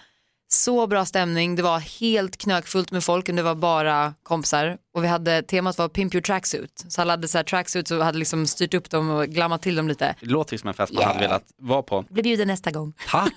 så 0.52 0.86
bra 0.86 1.04
stämning, 1.04 1.56
det 1.56 1.62
var 1.62 1.78
helt 1.78 2.36
knökfullt 2.36 2.90
med 2.90 3.04
folk, 3.04 3.26
men 3.26 3.36
det 3.36 3.42
var 3.42 3.54
bara 3.54 4.14
kompisar 4.22 4.78
och 4.94 5.04
vi 5.04 5.08
hade, 5.08 5.42
temat 5.42 5.78
var 5.78 5.88
Pimp 5.88 6.14
your 6.14 6.22
tracksuit, 6.22 6.84
så 6.88 7.00
alla 7.00 7.12
hade 7.12 7.28
så 7.28 7.38
här 7.38 7.44
tracksuits 7.44 7.90
och 7.90 8.04
hade 8.04 8.18
liksom 8.18 8.46
styrt 8.46 8.74
upp 8.74 8.90
dem 8.90 9.10
och 9.10 9.26
glammat 9.26 9.62
till 9.62 9.74
dem 9.76 9.88
lite. 9.88 10.14
Det 10.20 10.26
låter 10.26 10.56
som 10.56 10.68
en 10.68 10.74
fest 10.74 10.92
man 10.92 11.00
Yeah. 11.02 11.14
hade 11.14 11.26
velat 11.26 11.44
vara 11.58 11.82
på. 11.82 12.04
Blir 12.08 12.22
bjuden 12.22 12.48
nästa 12.48 12.70
gång. 12.70 12.92
Tack! 13.08 13.32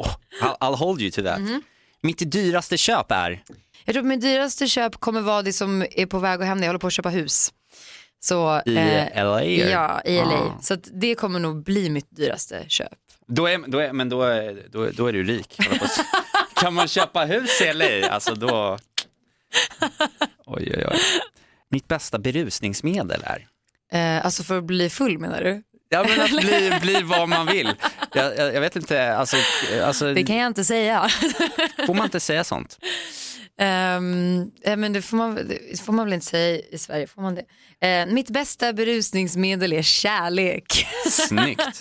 Oh, 0.00 0.14
I'll, 0.42 0.58
I'll 0.60 0.76
hold 0.76 1.00
you 1.00 1.10
to 1.10 1.22
that. 1.22 1.40
Mhm. 1.40 1.62
Mitt 2.00 2.32
dyraste 2.32 2.76
köp 2.76 3.10
är? 3.12 3.42
Jag 3.84 3.92
tror 3.94 4.02
att 4.02 4.08
min 4.08 4.20
dyraste 4.20 4.66
köp 4.68 5.00
kommer 5.00 5.20
vara 5.20 5.42
det 5.42 5.52
som 5.52 5.82
är 5.90 6.06
på 6.06 6.18
väg 6.18 6.40
att 6.40 6.46
hända, 6.46 6.64
jag 6.64 6.68
håller 6.68 6.78
på 6.78 6.86
att 6.86 6.92
köpa 6.92 7.08
hus. 7.08 7.52
Så, 8.24 8.62
I 8.66 8.76
eh, 8.76 9.24
LA? 9.24 9.42
Ja, 9.44 10.00
i 10.04 10.16
LA. 10.16 10.24
Ah. 10.34 10.58
Så 10.62 10.74
att 10.74 10.88
det 10.92 11.14
kommer 11.14 11.38
nog 11.40 11.62
bli 11.64 11.90
mitt 11.90 12.06
dyraste 12.10 12.64
köp. 12.68 12.88
Då 13.26 13.46
är, 13.46 13.58
då 13.66 13.78
är, 13.78 13.92
men 13.92 14.08
då 14.08 14.22
är, 14.22 14.62
då, 14.70 14.82
är- 14.82 14.92
då 14.92 15.06
är 15.06 15.12
du 15.12 15.24
rik. 15.24 15.58
kan 16.54 16.74
man 16.74 16.88
köpa 16.88 17.24
hus 17.24 17.60
i 17.60 17.72
LA? 17.72 18.08
Alltså 18.08 18.34
då... 18.34 18.78
Oj, 20.46 20.72
oj, 20.76 20.86
oj. 20.90 20.98
Mitt 21.70 21.88
bästa 21.88 22.18
berusningsmedel 22.18 23.24
är? 23.24 23.46
Eh, 23.92 24.24
alltså 24.24 24.42
för 24.42 24.58
att 24.58 24.64
bli 24.64 24.90
full 24.90 25.18
menar 25.18 25.40
du? 25.40 25.62
Ja, 25.88 26.06
men 26.08 26.20
att 26.20 26.30
bli, 26.30 26.78
bli 26.80 27.02
vad 27.02 27.28
man 27.28 27.46
vill. 27.46 27.72
Jag, 28.14 28.38
jag, 28.38 28.54
jag 28.54 28.60
vet 28.60 28.76
inte, 28.76 29.16
alltså, 29.16 29.36
alltså, 29.82 30.14
Det 30.14 30.22
kan 30.24 30.36
jag 30.36 30.46
inte 30.46 30.64
säga. 30.64 31.08
får 31.86 31.94
man 31.94 32.04
inte 32.04 32.20
säga 32.20 32.44
sånt? 32.44 32.78
Eh, 33.60 34.00
men 34.76 34.92
det 34.92 35.02
får, 35.02 35.16
man, 35.16 35.34
det 35.34 35.80
får 35.80 35.92
man 35.92 36.04
väl 36.06 36.12
inte 36.12 36.26
säga 36.26 36.62
i 36.70 36.78
Sverige? 36.78 37.06
Får 37.06 37.22
man 37.22 37.34
det? 37.34 37.44
Eh, 37.88 38.06
mitt 38.06 38.30
bästa 38.30 38.72
berusningsmedel 38.72 39.72
är 39.72 39.82
kärlek. 39.82 40.86
Snyggt. 41.10 41.80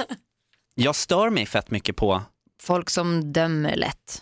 Jag 0.76 0.96
stör 0.96 1.30
mig 1.30 1.46
fett 1.46 1.72
mycket 1.72 1.96
på 1.96 2.22
Folk 2.62 2.90
som 2.90 3.34
dömer 3.34 3.76
lätt. 3.76 4.22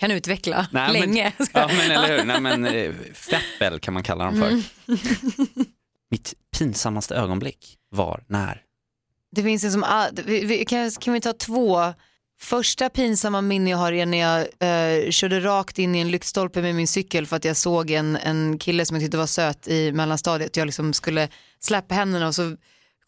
Kan 0.00 0.10
utveckla 0.10 0.68
Nej, 0.72 0.92
länge. 0.92 1.32
Men, 1.38 1.46
ja 1.52 1.70
men 1.76 1.90
eller 1.90 2.18
hur, 2.18 2.24
Nej, 2.24 2.40
men, 2.40 2.66
eh, 2.66 2.94
feppel 3.14 3.80
kan 3.80 3.94
man 3.94 4.02
kalla 4.02 4.24
dem 4.24 4.34
för. 4.34 4.48
Mm. 4.48 4.62
Mitt 6.10 6.34
pinsammaste 6.58 7.14
ögonblick 7.14 7.76
var 7.90 8.24
när? 8.26 8.62
Det 9.36 9.42
finns 9.42 9.64
en 9.64 9.72
som, 9.72 9.84
ah, 9.84 10.06
kan, 10.66 10.90
kan 10.90 11.14
vi 11.14 11.20
ta 11.20 11.32
två? 11.32 11.94
Första 12.40 12.88
pinsamma 12.88 13.40
minne 13.40 13.70
jag 13.70 13.78
har 13.78 13.92
är 13.92 14.06
när 14.06 14.18
jag 14.18 14.40
eh, 14.40 15.10
körde 15.10 15.40
rakt 15.40 15.78
in 15.78 15.94
i 15.94 15.98
en 15.98 16.10
lyktstolpe 16.10 16.62
med 16.62 16.74
min 16.74 16.88
cykel 16.88 17.26
för 17.26 17.36
att 17.36 17.44
jag 17.44 17.56
såg 17.56 17.90
en, 17.90 18.16
en 18.16 18.58
kille 18.58 18.84
som 18.86 18.94
jag 18.96 19.04
tyckte 19.04 19.18
var 19.18 19.26
söt 19.26 19.68
i 19.68 19.92
mellanstadiet. 19.92 20.56
Jag 20.56 20.66
liksom 20.66 20.92
skulle 20.92 21.28
släppa 21.60 21.94
händerna 21.94 22.26
och 22.26 22.34
så 22.34 22.56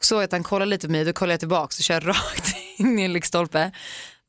såg 0.01 0.19
jag 0.19 0.25
att 0.25 0.33
han 0.33 0.43
kollade 0.43 0.71
lite 0.71 0.87
på 0.87 0.93
mig, 0.93 1.05
då 1.05 1.13
kollade 1.13 1.33
jag 1.33 1.41
tillbaka 1.41 1.65
och 1.65 1.73
körde 1.73 2.07
rakt 2.09 2.55
in 2.77 2.99
i 2.99 3.03
en 3.03 3.13
lyktstolpe. 3.13 3.73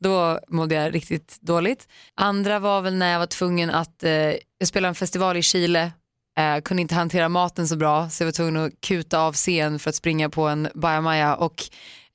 Då 0.00 0.40
mådde 0.48 0.74
jag 0.74 0.94
riktigt 0.94 1.38
dåligt. 1.40 1.88
Andra 2.14 2.58
var 2.58 2.80
väl 2.80 2.94
när 2.94 3.12
jag 3.12 3.18
var 3.18 3.26
tvungen 3.26 3.70
att, 3.70 4.02
eh, 4.02 4.10
jag 4.58 4.68
spelade 4.68 4.88
en 4.88 4.94
festival 4.94 5.36
i 5.36 5.42
Chile 5.42 5.92
Eh, 6.38 6.60
kunde 6.60 6.80
inte 6.80 6.94
hantera 6.94 7.28
maten 7.28 7.68
så 7.68 7.76
bra 7.76 8.10
så 8.10 8.22
jag 8.22 8.26
var 8.26 8.32
tvungen 8.32 8.56
att 8.56 8.72
kuta 8.80 9.20
av 9.20 9.32
scen 9.32 9.78
för 9.78 9.88
att 9.88 9.94
springa 9.94 10.30
på 10.30 10.48
en 10.48 10.68
bajamaja 10.74 11.34
och 11.34 11.64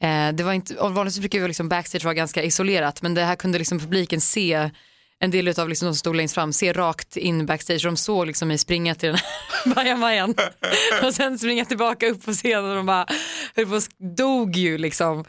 eh, 0.03 0.35
det 0.35 0.43
var 0.43 0.53
inte, 0.53 0.75
och 0.75 0.93
vanligtvis 0.93 1.19
brukar 1.19 1.39
vi 1.39 1.47
liksom 1.47 1.69
backstage 1.69 2.03
vara 2.03 2.13
ganska 2.13 2.43
isolerat 2.43 3.01
men 3.01 3.13
det 3.13 3.21
här 3.21 3.35
kunde 3.35 3.57
liksom 3.57 3.79
publiken 3.79 4.21
se 4.21 4.69
en 5.19 5.31
del 5.31 5.47
av 5.47 5.69
liksom 5.69 5.85
de 5.85 5.93
som 5.93 5.95
stod 5.95 6.15
längst 6.15 6.33
fram 6.35 6.53
se 6.53 6.73
rakt 6.73 7.17
in 7.17 7.45
backstage 7.45 7.85
och 7.85 7.91
de 7.91 7.97
såg 7.97 8.27
liksom 8.27 8.47
mig 8.47 8.57
springa 8.57 8.95
till 8.95 9.09
den 9.09 9.17
här 9.17 9.75
bajamajan 9.75 10.35
och 11.03 11.13
sen 11.13 11.39
springa 11.39 11.65
tillbaka 11.65 12.07
upp 12.07 12.25
på 12.25 12.31
scenen 12.31 12.69
och 12.69 12.75
de 12.75 12.85
bara 12.85 13.05
höll 13.55 13.65
på 13.65 13.79
dog 14.17 14.55
ju 14.55 14.77
liksom. 14.77 15.25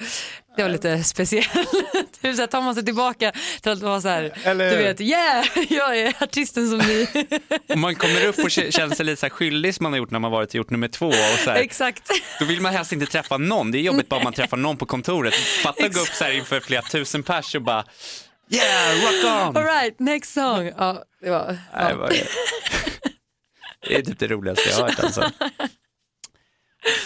Det 0.59 0.63
var 0.65 0.71
lite 0.71 1.05
speciellt. 1.05 1.49
Hur 2.23 2.33
så 2.33 2.41
här, 2.41 2.47
tar 2.47 2.63
man 2.63 2.75
sig 2.75 2.85
tillbaka 2.85 3.33
till 3.63 3.73
att 3.73 3.79
vara 3.79 4.01
så 4.01 4.09
här, 4.09 4.33
Eller 4.45 4.71
du 4.71 4.77
vet, 4.77 5.01
yeah, 5.01 5.47
jag 5.69 5.99
är 5.99 6.23
artisten 6.23 6.71
som 6.71 6.79
ni. 6.79 7.09
Man 7.77 7.95
kommer 7.95 8.27
upp 8.27 8.39
och 8.39 8.51
känner 8.51 8.95
sig 8.95 9.07
lite 9.07 9.21
så 9.21 9.27
här 9.27 9.31
skyldig 9.31 9.75
som 9.75 9.85
man 9.85 9.93
har 9.93 9.99
gjort 9.99 10.11
när 10.11 10.19
man 10.19 10.31
varit 10.31 10.49
och 10.49 10.55
gjort 10.55 10.71
nummer 10.71 10.89
två. 10.89 11.07
Och 11.07 11.15
så 11.45 11.51
här, 11.51 11.57
Exakt. 11.57 12.11
då 12.39 12.45
vill 12.45 12.61
man 12.61 12.73
helst 12.73 12.93
inte 12.93 13.07
träffa 13.07 13.37
någon. 13.37 13.71
Det 13.71 13.79
är 13.79 13.83
jobbigt 13.83 14.09
bara 14.09 14.17
om 14.17 14.25
man 14.25 14.33
träffar 14.33 14.57
någon 14.57 14.77
på 14.77 14.87
kontoret. 14.87 15.35
Fatta 15.35 15.85
att 15.85 15.95
gå 15.95 16.01
upp 16.01 16.09
så 16.09 16.25
här 16.25 16.33
inför 16.33 16.61
flera 16.61 16.83
tusen 16.83 17.23
pers 17.23 17.55
och 17.55 17.63
bara 17.63 17.85
yeah, 18.51 18.95
rock 18.95 19.25
on. 19.25 19.57
All 19.57 19.65
right, 19.65 19.99
next 19.99 20.35
song. 20.35 20.73
Ja, 20.77 21.05
det 21.23 21.31
var, 21.31 21.47
Nej, 21.47 21.95
ja. 21.99 22.09
Det 23.89 23.97
är 23.97 24.03
typ 24.03 24.19
det 24.19 24.27
roligaste 24.27 24.69
jag 24.69 24.77
har 24.77 24.89
hört 24.89 25.01
alltså. 25.01 25.31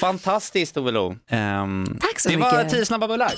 Fantastiskt 0.00 0.76
Ove 0.76 0.90
Lo. 0.90 1.16
Ehm, 1.28 1.98
Tack 2.00 2.20
så 2.20 2.28
det 2.28 2.36
var 2.36 2.52
mycket. 2.58 2.72
tio 2.72 2.86
snabba 2.86 3.08
bullar. 3.08 3.32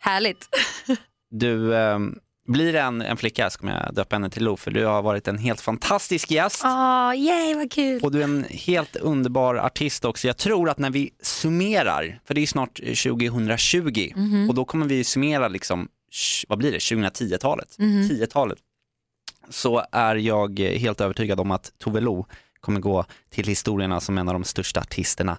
Härligt. 0.00 0.48
Du, 1.30 1.76
ehm, 1.76 2.18
blir 2.48 2.72
det 2.72 2.80
en, 2.80 3.02
en 3.02 3.16
flicka 3.16 3.50
så 3.50 3.58
kommer 3.58 3.84
jag 3.84 3.94
döpa 3.94 4.16
henne 4.16 4.30
till 4.30 4.44
Lo 4.44 4.56
för 4.56 4.70
du 4.70 4.84
har 4.84 5.02
varit 5.02 5.28
en 5.28 5.38
helt 5.38 5.60
fantastisk 5.60 6.30
gäst. 6.30 6.62
Åh, 6.64 7.12
yay 7.16 7.54
vad 7.54 7.72
kul. 7.72 8.02
Och 8.02 8.12
du 8.12 8.20
är 8.20 8.24
en 8.24 8.44
helt 8.50 8.96
underbar 8.96 9.54
artist 9.54 10.04
också. 10.04 10.26
Jag 10.26 10.36
tror 10.36 10.68
att 10.70 10.78
när 10.78 10.90
vi 10.90 11.10
summerar, 11.22 12.20
för 12.24 12.34
det 12.34 12.40
är 12.42 12.46
snart 12.46 12.76
2020 12.76 14.12
Mhm. 14.16 14.48
och 14.48 14.54
då 14.54 14.64
kommer 14.64 14.86
vi 14.86 15.04
summera 15.04 15.48
liksom, 15.48 15.88
vad 16.48 16.58
blir 16.58 16.72
det, 16.72 16.78
2010-talet, 16.78 17.74
Mhm. 17.78 18.08
10-talet. 18.08 18.58
Så 19.50 19.84
är 19.92 20.16
jag 20.16 20.58
helt 20.60 21.00
övertygad 21.00 21.40
om 21.40 21.50
att 21.50 21.72
Tove 21.78 22.00
Lo 22.00 22.26
kommer 22.66 22.80
gå 22.80 23.04
till 23.30 23.46
historierna 23.46 24.00
som 24.00 24.18
en 24.18 24.28
av 24.28 24.34
de 24.34 24.44
största 24.44 24.80
artisterna 24.80 25.38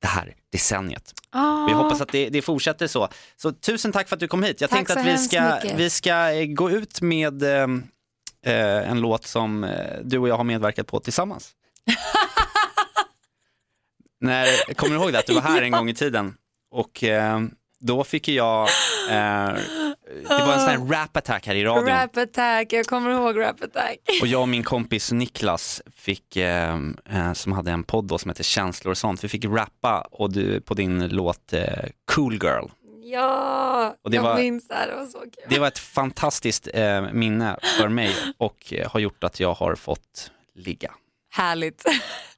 det 0.00 0.06
här 0.08 0.34
decenniet. 0.52 1.14
Åh. 1.34 1.66
Vi 1.66 1.72
hoppas 1.72 2.00
att 2.00 2.08
det, 2.12 2.28
det 2.28 2.42
fortsätter 2.42 2.86
så. 2.86 3.08
Så 3.36 3.52
tusen 3.52 3.92
tack 3.92 4.08
för 4.08 4.16
att 4.16 4.20
du 4.20 4.28
kom 4.28 4.42
hit. 4.42 4.60
Jag 4.60 4.70
Tack 4.70 4.76
tänkte 4.76 5.00
att 5.00 5.06
vi 5.06 5.18
ska, 5.18 5.54
mycket. 5.54 5.78
vi 5.80 5.90
ska 5.90 6.32
eh, 6.32 6.46
gå 6.46 6.70
ut 6.70 7.00
med 7.00 7.42
eh, 7.42 7.62
eh, 8.46 8.90
en 8.90 9.00
låt 9.00 9.26
som 9.26 9.64
eh, 9.64 9.98
du 10.04 10.18
och 10.18 10.28
jag 10.28 10.36
har 10.36 10.44
medverkat 10.44 10.86
på 10.86 11.00
tillsammans. 11.00 11.50
När, 14.20 14.74
kommer 14.74 14.96
du 14.96 15.02
ihåg 15.02 15.12
det, 15.12 15.18
att 15.18 15.26
du 15.26 15.34
var 15.34 15.42
här 15.42 15.62
en 15.62 15.72
gång 15.72 15.88
i 15.88 15.94
tiden? 15.94 16.34
Och 16.70 17.04
eh, 17.04 17.40
då 17.80 18.04
fick 18.04 18.28
jag, 18.28 18.68
eh, 19.10 19.52
det 20.28 20.28
var 20.44 20.52
en 20.52 20.60
sån 20.60 20.68
här 20.68 21.00
rap 21.00 21.16
attack 21.16 21.46
här 21.46 21.54
i 21.54 21.64
radion. 21.64 21.86
Rap 21.86 22.16
attack, 22.16 22.72
jag 22.72 22.86
kommer 22.86 23.10
ihåg 23.10 23.40
rap 23.40 23.62
attack. 23.62 23.98
Och 24.22 24.26
jag 24.26 24.40
och 24.42 24.48
min 24.48 24.62
kompis 24.64 25.12
Niklas 25.12 25.82
fick, 25.96 26.36
eh, 26.36 26.78
eh, 27.10 27.32
som 27.32 27.52
hade 27.52 27.70
en 27.70 27.84
podd 27.84 28.04
då 28.04 28.18
som 28.18 28.28
heter 28.30 28.44
Känslor 28.44 28.90
och 28.90 28.98
sånt, 28.98 29.24
vi 29.24 29.28
fick 29.28 29.44
rappa 29.44 30.00
och 30.10 30.32
du, 30.32 30.60
på 30.60 30.74
din 30.74 31.08
låt 31.08 31.52
eh, 31.52 31.62
Cool 32.14 32.34
Girl. 32.34 32.64
Ja, 33.04 33.96
Och 34.04 34.10
det 34.10 34.16
jag 34.16 34.22
var- 34.22 34.36
minns 34.38 34.68
det 34.68 34.74
här, 34.74 34.86
det 34.88 34.94
var 34.94 35.06
så 35.06 35.18
kul. 35.18 35.30
Det 35.48 35.58
var 35.58 35.68
ett 35.68 35.78
fantastiskt 35.78 36.68
eh, 36.74 37.02
minne 37.12 37.56
för 37.78 37.88
mig 37.88 38.14
och 38.38 38.72
eh, 38.72 38.90
har 38.90 39.00
gjort 39.00 39.24
att 39.24 39.40
jag 39.40 39.54
har 39.54 39.74
fått 39.74 40.30
ligga. 40.54 40.92
Härligt. 41.34 41.84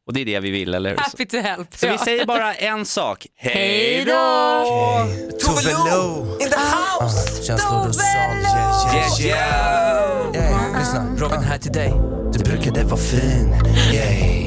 Och 0.07 0.13
det 0.13 0.21
är 0.21 0.25
det 0.25 0.41
vi 0.41 0.51
vill, 0.51 0.75
eller 0.75 0.91
hur? 0.91 0.97
Happy 0.97 1.27
to 1.27 1.37
help. 1.37 1.75
Så 1.77 1.87
vi 1.87 1.93
Ja. 1.93 2.05
säger 2.05 2.27
bara 2.27 2.55
en 2.55 2.85
sak. 2.87 3.27
Hej 3.37 4.05
då! 4.07 4.13
då! 4.13 5.39
Tove 5.47 5.73
Lo 5.73 6.27
in 6.41 6.49
the 6.51 6.57
house! 6.57 7.43
Känslor 7.47 7.89
och 7.89 7.95
sånt, 7.95 8.05
yeah, 8.05 9.21
yeah, 9.21 9.21
yeah. 9.21 10.35
yeah. 10.35 10.79
Lyssna, 10.79 11.07
Robin 11.19 11.41
här 11.41 11.59
till 11.59 11.73
dig. 11.73 11.95
Du 12.33 12.39
brukade 12.39 12.85
vara 12.85 13.01
fin, 13.01 13.55
yeah. 13.93 14.44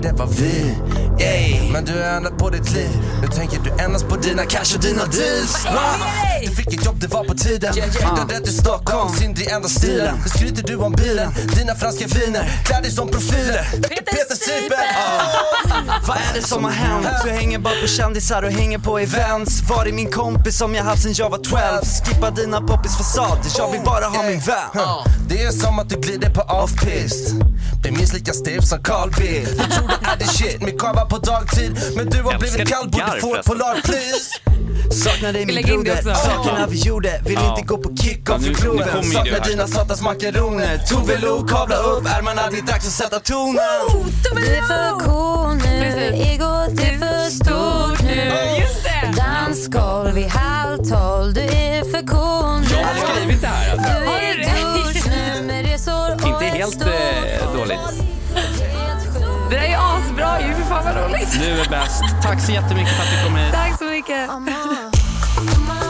Brukade 0.00 0.18
vara 0.18 0.28
vi, 0.28 0.74
yeah. 1.20 1.72
Men 1.72 1.84
du 1.84 1.92
har 1.92 2.00
ändrat 2.00 2.38
på 2.38 2.50
ditt 2.50 2.70
liv. 2.72 2.88
Nu 3.22 3.28
tänker 3.28 3.60
du 3.60 3.84
endast 3.84 4.08
på 4.08 4.16
dina 4.16 4.44
cash 4.44 4.74
och 4.76 4.82
dina 4.82 5.04
deals. 5.06 5.64
Va? 5.64 5.80
Du 6.44 6.50
fick 6.50 6.74
ett 6.74 6.84
jobb, 6.84 7.00
det 7.00 7.06
var 7.06 7.24
på 7.24 7.34
tiden. 7.34 7.72
Flyttade 7.72 8.40
till 8.40 8.58
Stockholm, 8.58 9.14
synd 9.14 9.38
i 9.38 9.46
enda 9.46 9.68
stilen. 9.68 10.14
Nu 10.24 10.28
skryter 10.30 10.62
du 10.62 10.76
om 10.76 10.92
bilen, 10.92 11.32
dina 11.56 11.74
franska 11.74 12.06
viner. 12.06 12.50
Klär 12.64 12.82
dig 12.82 12.90
som 12.90 13.08
profiler. 13.08 13.64
Peter 13.88 14.34
Sipen. 14.34 14.78
Vad 16.08 16.16
är 16.16 16.34
det 16.34 16.42
som 16.42 16.64
har 16.64 16.70
hänt? 16.70 17.06
Du 17.24 17.30
hänger 17.30 17.58
bara 17.58 17.74
på 17.80 17.86
kändisar 17.86 18.42
och 18.42 18.52
hänger 18.52 18.78
på 18.78 18.98
events 18.98 19.62
Var 19.68 19.86
är 19.86 19.92
min 19.92 20.10
kompis 20.10 20.58
som 20.58 20.74
jag 20.74 20.84
haft 20.84 21.02
sen 21.02 21.12
jag 21.16 21.30
var 21.30 21.38
12? 21.38 21.60
Skippa 22.04 22.30
dina 22.30 22.60
poppis 22.60 22.96
fasader, 22.96 23.52
jag 23.58 23.72
vill 23.72 23.80
bara 23.84 24.04
ha 24.04 24.22
min 24.22 24.40
vän 24.40 24.56
Ja, 24.74 25.04
Det 25.28 25.42
är 25.42 25.50
som 25.50 25.78
att 25.78 25.88
du 25.88 25.96
glider 25.96 26.30
på 26.30 26.40
off-pist 26.40 27.34
Blir 27.82 27.92
minst 27.92 28.12
lika 28.12 28.32
stiv 28.32 28.60
som 28.60 28.82
Carl 28.82 29.10
Bildt. 29.18 29.50
Du 29.50 29.74
tror 29.74 29.88
det 29.88 30.06
är 30.10 30.16
the 30.16 30.26
shit. 30.26 30.62
Med 30.62 30.80
kava 30.80 31.04
på 31.06 31.18
dagtid. 31.18 31.78
Men 31.96 32.10
du 32.10 32.22
har 32.22 32.38
blivit 32.38 32.68
kall, 32.68 32.88
borde 32.90 33.20
få 33.20 33.36
ett 33.36 33.46
polarpris. 33.46 34.30
Saknar 35.04 35.32
dig 35.32 35.44
Vi 35.44 35.52
min 35.54 35.64
det 35.64 35.72
broder, 35.72 36.14
sakerna 36.14 36.66
vi 36.66 36.76
gjorde. 36.78 37.20
Vill 37.24 37.34
Ja. 37.34 37.50
inte 37.56 37.66
gå 37.66 37.78
på 37.78 37.96
kick-off 37.96 38.42
i 38.46 38.48
du 38.48 38.54
Saknar 39.12 39.48
dina 39.48 39.66
satans 39.66 40.02
makaroner. 40.02 40.78
Tove 40.88 41.18
Lo, 41.18 41.46
kavla 41.46 41.76
upp 41.76 42.06
ärmarna, 42.06 42.42
det 42.50 42.58
är 42.58 42.62
dags 42.62 42.86
att 42.86 42.92
sätta 42.92 43.20
tonen. 43.20 43.54
Du 44.34 44.46
är 44.46 44.62
för 44.62 44.98
cool 45.04 45.54
nu, 45.56 46.12
egot 46.14 46.80
är 46.80 46.98
för 46.98 47.30
stort 47.30 48.02
nu. 48.02 48.32
Just 48.60 48.84
det! 48.84 49.22
Dansgolv 49.22 50.14
vid 50.14 50.26
halv 50.28 50.76
tolv, 50.76 51.34
du 51.34 51.40
är 51.40 51.84
för 51.90 52.06
cool 52.06 52.60
nu. 52.60 52.76
Jag 52.76 52.86
har 52.86 53.14
skrivit 53.14 53.40
det 53.40 53.46
här 53.46 53.72
alltså. 53.72 53.92
Du 54.00 54.06
är 54.06 54.74
douche 54.74 55.10
nu 55.10 55.42
med 55.46 55.66
resor 55.66 56.14
och 56.14 56.26
Inte 56.28 56.46
ett 56.46 56.54
helt 56.54 56.72
ju, 60.38 60.54
för 60.54 60.62
fan 60.62 60.84
vad 60.84 60.96
roligt. 61.04 61.32
Du 61.40 61.60
är 61.60 61.68
bäst. 61.68 62.02
Tack 62.22 62.40
så 62.40 62.52
jättemycket 62.52 62.92
för 62.96 63.02
att 63.02 63.10
du 63.18 63.24
kom 63.24 63.36
hit. 63.36 63.52
Tack 63.52 63.78
så 63.78 63.84
mycket. 63.84 64.30